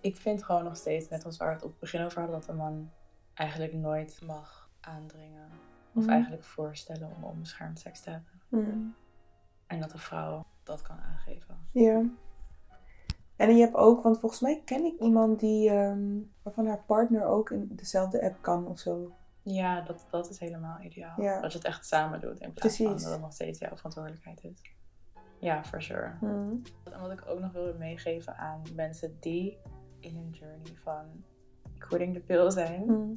ik, 0.00 0.16
vind 0.16 0.42
gewoon 0.44 0.64
nog 0.64 0.76
steeds, 0.76 1.08
net 1.08 1.24
als 1.24 1.36
waar 1.36 1.48
we 1.48 1.54
het 1.54 1.62
op 1.64 1.70
het 1.70 1.80
begin 1.80 2.04
over 2.04 2.18
hadden, 2.20 2.38
dat 2.38 2.48
de 2.48 2.52
man 2.54 2.90
eigenlijk 3.34 3.72
nooit 3.72 4.20
mag 4.26 4.70
aandringen. 4.80 5.48
Of 5.94 6.02
Mhm. 6.02 6.10
eigenlijk 6.12 6.44
voorstellen 6.44 7.12
om 7.16 7.24
onbeschermd 7.24 7.78
seks 7.78 8.00
te 8.00 8.10
hebben. 8.10 8.40
Mhm. 8.48 8.78
En 9.66 9.80
dat 9.80 9.90
de 9.90 9.98
vrouw 9.98 10.46
dat 10.62 10.82
kan 10.82 11.00
aangeven. 11.00 11.58
Ja. 11.72 12.02
En 13.36 13.56
je 13.56 13.60
hebt 13.62 13.74
ook, 13.74 14.02
want 14.02 14.18
volgens 14.18 14.40
mij 14.40 14.62
ken 14.64 14.84
ik 14.84 15.00
iemand 15.00 15.40
die, 15.40 15.70
ehm, 15.70 16.18
waarvan 16.42 16.66
haar 16.66 16.82
partner 16.86 17.24
ook 17.24 17.50
in 17.50 17.68
dezelfde 17.76 18.22
app 18.22 18.42
kan 18.42 18.66
of 18.66 18.78
zo. 18.78 19.12
Ja, 19.42 19.80
dat, 19.80 20.06
dat 20.10 20.30
is 20.30 20.38
helemaal 20.38 20.80
ideaal. 20.80 21.20
Ja. 21.22 21.40
Dat 21.40 21.52
je 21.52 21.58
het 21.58 21.66
echt 21.66 21.86
samen 21.86 22.20
doet 22.20 22.40
in 22.40 22.52
plaats 22.52 22.76
van 22.76 22.86
Precies. 22.86 23.02
dat 23.02 23.12
het 23.12 23.20
nog 23.20 23.32
steeds 23.32 23.58
jouw 23.58 23.76
verantwoordelijkheid 23.76 24.44
is. 24.44 24.62
Ja, 25.40 25.64
for 25.64 25.82
sure. 25.82 26.12
Mhm. 26.20 26.54
En 26.92 27.00
wat 27.00 27.10
ik 27.10 27.26
ook 27.26 27.40
nog 27.40 27.52
wil 27.52 27.74
meegeven 27.78 28.36
aan 28.36 28.62
mensen 28.74 29.16
die 29.20 29.58
in 30.00 30.14
hun 30.14 30.30
journey 30.30 30.72
van 30.82 31.04
quitting 31.78 32.14
de 32.14 32.20
pil 32.20 32.50
zijn. 32.50 32.84
Mhm. 32.84 33.10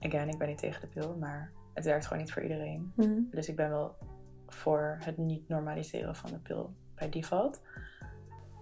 Again, 0.00 0.28
ik 0.28 0.38
ben 0.38 0.48
niet 0.48 0.58
tegen 0.58 0.80
de 0.80 0.86
pil, 0.86 1.16
maar 1.16 1.52
het 1.74 1.84
werkt 1.84 2.06
gewoon 2.06 2.22
niet 2.22 2.32
voor 2.32 2.42
iedereen. 2.42 2.92
Mhm. 2.96 3.20
Dus 3.30 3.48
ik 3.48 3.56
ben 3.56 3.70
wel 3.70 3.96
voor 4.46 4.98
het 5.00 5.16
niet 5.16 5.48
normaliseren 5.48 6.14
van 6.14 6.30
de 6.30 6.38
pil 6.38 6.74
bij 6.94 7.08
default. 7.08 7.62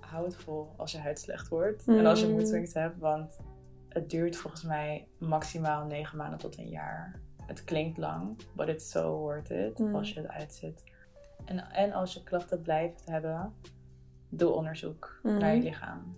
Hou 0.01 0.25
het 0.25 0.37
vol 0.37 0.73
als 0.77 0.93
je 0.93 0.99
huid 0.99 1.19
slecht 1.19 1.49
wordt 1.49 1.87
en 1.87 2.07
als 2.07 2.21
je 2.21 2.29
moedswings 2.29 2.75
hebt, 2.75 2.99
want 2.99 3.39
het 3.89 4.11
duurt 4.11 4.37
volgens 4.37 4.63
mij 4.63 5.09
maximaal 5.19 5.87
negen 5.87 6.19
maanden 6.19 6.39
tot 6.39 6.59
een 6.59 6.69
jaar. 6.69 7.21
Het 7.47 7.65
klinkt 7.65 7.99
lang, 7.99 8.39
but 8.53 8.69
it's 8.69 8.91
so 8.91 9.19
worth 9.19 9.51
it 9.51 9.81
als 9.93 10.13
je 10.13 10.21
het 10.21 10.29
uitzit. 10.29 10.83
En, 11.45 11.71
en 11.71 11.93
als 11.93 12.15
je 12.15 12.23
klachten 12.23 12.63
blijft 12.63 13.03
hebben, 13.05 13.55
doe 14.29 14.53
onderzoek 14.53 15.19
Mm. 15.23 15.39
naar 15.39 15.55
je 15.55 15.63
lichaam. 15.63 16.17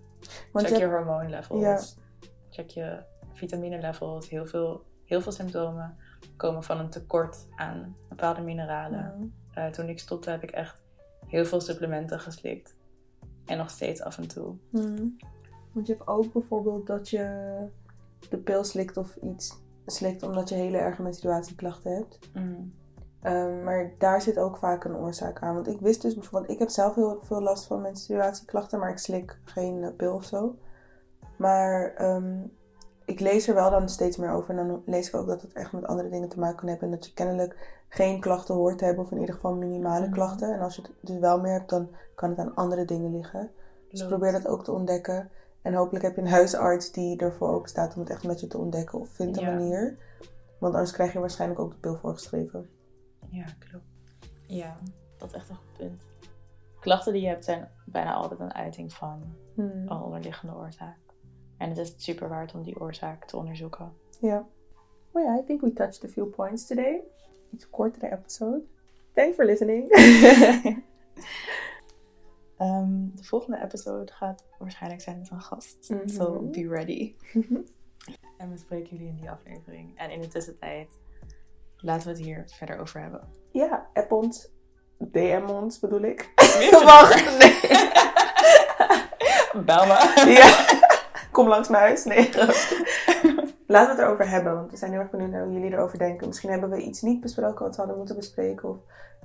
Want 0.51 0.67
Check 0.67 0.77
je 0.77 0.85
hormoonlevels. 0.85 1.61
Ja. 1.61 1.79
Check 2.49 2.69
je 2.69 3.03
vitamine 3.33 3.79
levels. 3.79 4.29
Heel 4.29 4.45
veel, 4.45 4.83
heel 5.05 5.21
veel 5.21 5.31
symptomen 5.31 5.97
komen 6.35 6.63
van 6.63 6.79
een 6.79 6.89
tekort 6.89 7.47
aan 7.55 7.95
bepaalde 8.09 8.41
mineralen. 8.41 9.13
Mhm. 9.17 9.27
Eh, 9.53 9.67
toen 9.71 9.89
ik 9.89 9.99
stopte 9.99 10.29
heb 10.29 10.43
ik 10.43 10.51
echt 10.51 10.81
heel 11.27 11.45
veel 11.45 11.61
supplementen 11.61 12.19
geslikt. 12.19 12.75
En 13.45 13.57
nog 13.57 13.69
steeds 13.69 14.01
af 14.01 14.17
en 14.17 14.27
toe. 14.27 14.55
Mhm. 14.69 15.07
Want 15.71 15.87
je 15.87 15.93
hebt 15.93 16.07
ook 16.07 16.33
bijvoorbeeld 16.33 16.87
dat 16.87 17.09
je 17.09 17.23
de 18.29 18.37
pil 18.37 18.63
slikt 18.63 18.97
of 18.97 19.15
iets 19.15 19.57
slikt 19.85 20.23
omdat 20.23 20.49
je 20.49 20.55
hele 20.55 20.77
erge 20.77 21.01
menstruatieklachten 21.01 21.91
hebt. 21.95 22.19
Mm. 22.33 22.73
Ehm, 23.21 23.63
maar 23.63 23.91
daar 23.97 24.21
zit 24.21 24.37
ook 24.39 24.57
vaak 24.57 24.83
een 24.83 24.95
oorzaak 24.95 25.41
aan. 25.41 25.53
Want 25.53 25.67
ik 25.67 25.79
wist 25.79 26.01
dus 26.01 26.13
bijvoorbeeld, 26.13 26.51
ik 26.51 26.59
heb 26.59 26.69
zelf 26.69 26.95
heel 26.95 27.19
veel 27.21 27.41
last 27.41 27.65
van 27.65 27.81
menstruatieklachten, 27.81 28.79
maar 28.79 28.89
ik 28.89 28.97
slik 28.97 29.39
geen 29.43 29.93
pil 29.97 30.13
of 30.13 30.23
zo. 30.23 30.55
Maar 31.37 31.93
ehm, 31.95 32.35
ik 33.05 33.19
lees 33.19 33.47
er 33.47 33.53
wel 33.55 33.69
dan 33.69 33.89
steeds 33.89 34.17
meer 34.17 34.31
over. 34.31 34.57
En 34.57 34.67
dan 34.67 34.81
lees 34.85 35.07
ik 35.07 35.15
ook 35.15 35.27
dat 35.27 35.41
het 35.41 35.53
echt 35.53 35.71
met 35.71 35.85
andere 35.85 36.09
dingen 36.09 36.29
te 36.29 36.39
maken 36.39 36.55
kan 36.57 36.67
hebben. 36.67 36.85
En 36.87 36.93
dat 36.93 37.05
je 37.05 37.13
kennelijk 37.13 37.75
geen 37.89 38.19
klachten 38.19 38.55
hoort 38.55 38.77
te 38.77 38.85
hebben, 38.85 39.03
of 39.03 39.11
in 39.11 39.19
ieder 39.19 39.35
geval 39.35 39.55
minimale 39.55 40.05
Mhm. 40.05 40.13
klachten. 40.13 40.53
En 40.53 40.59
als 40.59 40.75
je 40.75 40.81
het 40.81 40.91
dus 41.01 41.19
wel 41.19 41.39
meer 41.39 41.53
hebt, 41.53 41.69
dan 41.69 41.89
kan 42.15 42.29
het 42.29 42.39
aan 42.39 42.55
andere 42.55 42.85
dingen 42.85 43.11
liggen. 43.11 43.51
Dus 43.89 44.05
probeer 44.07 44.31
dat 44.31 44.47
ook 44.47 44.63
te 44.63 44.71
ontdekken. 44.71 45.29
En 45.61 45.73
hopelijk 45.73 46.03
heb 46.05 46.15
je 46.15 46.21
een 46.21 46.27
huisarts 46.27 46.91
die 46.91 47.17
ervoor 47.19 47.49
open 47.49 47.69
staat 47.69 47.93
om 47.95 47.99
het 47.99 48.09
echt 48.09 48.23
met 48.23 48.39
je 48.39 48.47
te 48.47 48.57
ontdekken. 48.57 48.99
Of 48.99 49.09
vind 49.09 49.37
een 49.37 49.43
Ja. 49.43 49.53
manier. 49.53 49.97
Want 50.59 50.73
anders 50.73 50.91
krijg 50.91 51.13
je 51.13 51.19
waarschijnlijk 51.19 51.59
ook 51.59 51.71
de 51.71 51.77
pil 51.77 51.95
voorgeschreven. 51.97 52.69
Ja, 53.29 53.45
klopt. 53.69 53.85
Ja, 54.47 54.77
dat 55.17 55.27
is 55.29 55.35
echt 55.35 55.49
een 55.49 55.55
goed 55.55 55.77
punt. 55.77 56.03
Klachten 56.79 57.13
die 57.13 57.21
je 57.21 57.27
hebt 57.27 57.45
zijn 57.45 57.69
bijna 57.85 58.13
altijd 58.13 58.39
een 58.39 58.53
uiting 58.53 58.93
van 58.93 59.35
Hmm. 59.55 59.69
een 59.69 59.91
onderliggende 60.01 60.55
oorzaak. 60.55 60.97
En 61.57 61.69
het 61.69 61.77
is 61.77 61.93
super 61.97 62.29
waard 62.29 62.53
om 62.53 62.63
die 62.63 62.79
oorzaak 62.79 63.25
te 63.25 63.37
onderzoeken. 63.37 63.93
Ja. 64.21 64.47
Well, 65.11 65.23
yeah, 65.23 65.37
I 65.39 65.43
think 65.45 65.61
we 65.61 65.73
touched 65.73 66.03
a 66.03 66.07
few 66.07 66.29
points 66.29 66.67
today. 66.67 67.01
Iets 67.53 67.69
kortere 67.69 68.11
episode. 68.11 68.61
Thanks 69.13 69.35
for 69.35 69.45
listening. 69.45 69.89
Ehm, 72.57 73.07
de 73.15 73.23
volgende 73.23 73.61
episode 73.63 74.11
gaat 74.11 74.43
waarschijnlijk 74.59 75.01
zijn 75.01 75.19
met 75.19 75.29
een 75.29 75.41
gast. 75.41 75.89
Mhm. 75.89 76.07
So 76.07 76.41
be 76.41 76.67
ready. 76.67 77.13
En 78.37 78.49
we 78.49 78.57
spreken 78.57 78.89
jullie 78.97 79.07
in 79.07 79.15
die 79.15 79.29
aflevering. 79.31 79.97
En 79.97 80.11
in 80.11 80.19
de 80.19 80.27
tussentijd 80.27 80.99
laten 81.77 82.03
we 82.07 82.13
het 82.13 82.23
hier 82.23 82.43
verder 82.45 82.79
over 82.79 83.01
hebben. 83.01 83.21
ja, 83.51 83.87
app 83.93 84.11
ons. 84.11 84.49
DM 84.97 85.43
ons 85.49 85.79
bedoel 85.79 86.01
ik. 86.01 86.31
Wacht, 86.85 87.37
nee. 87.37 87.59
Bel 89.65 89.85
me. 89.85 90.23
ja. 90.31 90.65
Kom 91.31 91.47
langs 91.47 91.67
mijn 91.67 91.83
huis. 91.83 92.03
Nee. 92.03 92.29
Laten 93.67 93.95
we 93.95 94.01
het 94.01 94.07
erover 94.07 94.29
hebben, 94.29 94.55
want 94.55 94.71
we 94.71 94.77
zijn 94.77 94.91
heel 94.91 94.99
erg 94.99 95.09
benieuwd 95.09 95.31
naar 95.31 95.43
hoe 95.43 95.53
jullie 95.53 95.71
erover 95.71 95.97
denken. 95.97 96.27
Misschien 96.27 96.49
hebben 96.49 96.69
we 96.69 96.81
iets 96.81 97.01
niet 97.01 97.21
besproken 97.21 97.65
wat 97.65 97.71
we 97.71 97.77
hadden 97.77 97.97
moeten 97.97 98.15
bespreken, 98.15 98.69
of 98.69 98.77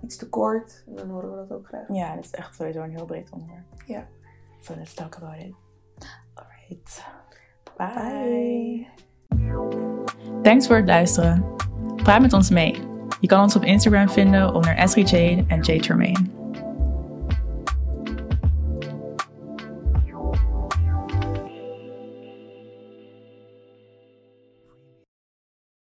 iets 0.03 0.17
te 0.17 0.29
kort. 0.29 0.85
En 0.89 0.95
dan 0.97 1.11
horen 1.11 1.31
we 1.31 1.37
dat 1.37 1.59
ook 1.59 1.67
graag. 1.67 1.85
Ja, 1.89 2.15
dit 2.15 2.25
is 2.25 2.31
echt 2.31 2.55
sowieso 2.55 2.83
een 2.83 2.91
heel 2.91 3.05
breed 3.05 3.31
onderwerp. 3.31 3.65
Ja. 3.87 4.07
So 4.61 4.75
let's 4.77 4.95
talk 4.95 5.17
about 5.17 5.37
it. 5.37 5.55
Alright. 6.35 7.05
Bye. 7.77 8.87
Bye. 9.39 10.43
Thanks 10.43 10.67
voor 10.67 10.77
het 10.77 10.87
luisteren. 10.87 11.71
Praat 12.03 12.21
met 12.21 12.33
ons 12.33 12.51
mee. 12.51 12.77
Je 13.21 13.27
kan 13.27 13.43
ons 13.43 13.57
op 13.57 13.65
Instagram 13.65 14.09
vinden 14.09 14.55
onder 14.55 14.77
Esri 14.77 15.45
en 15.49 15.61
Tremaine. 15.63 16.42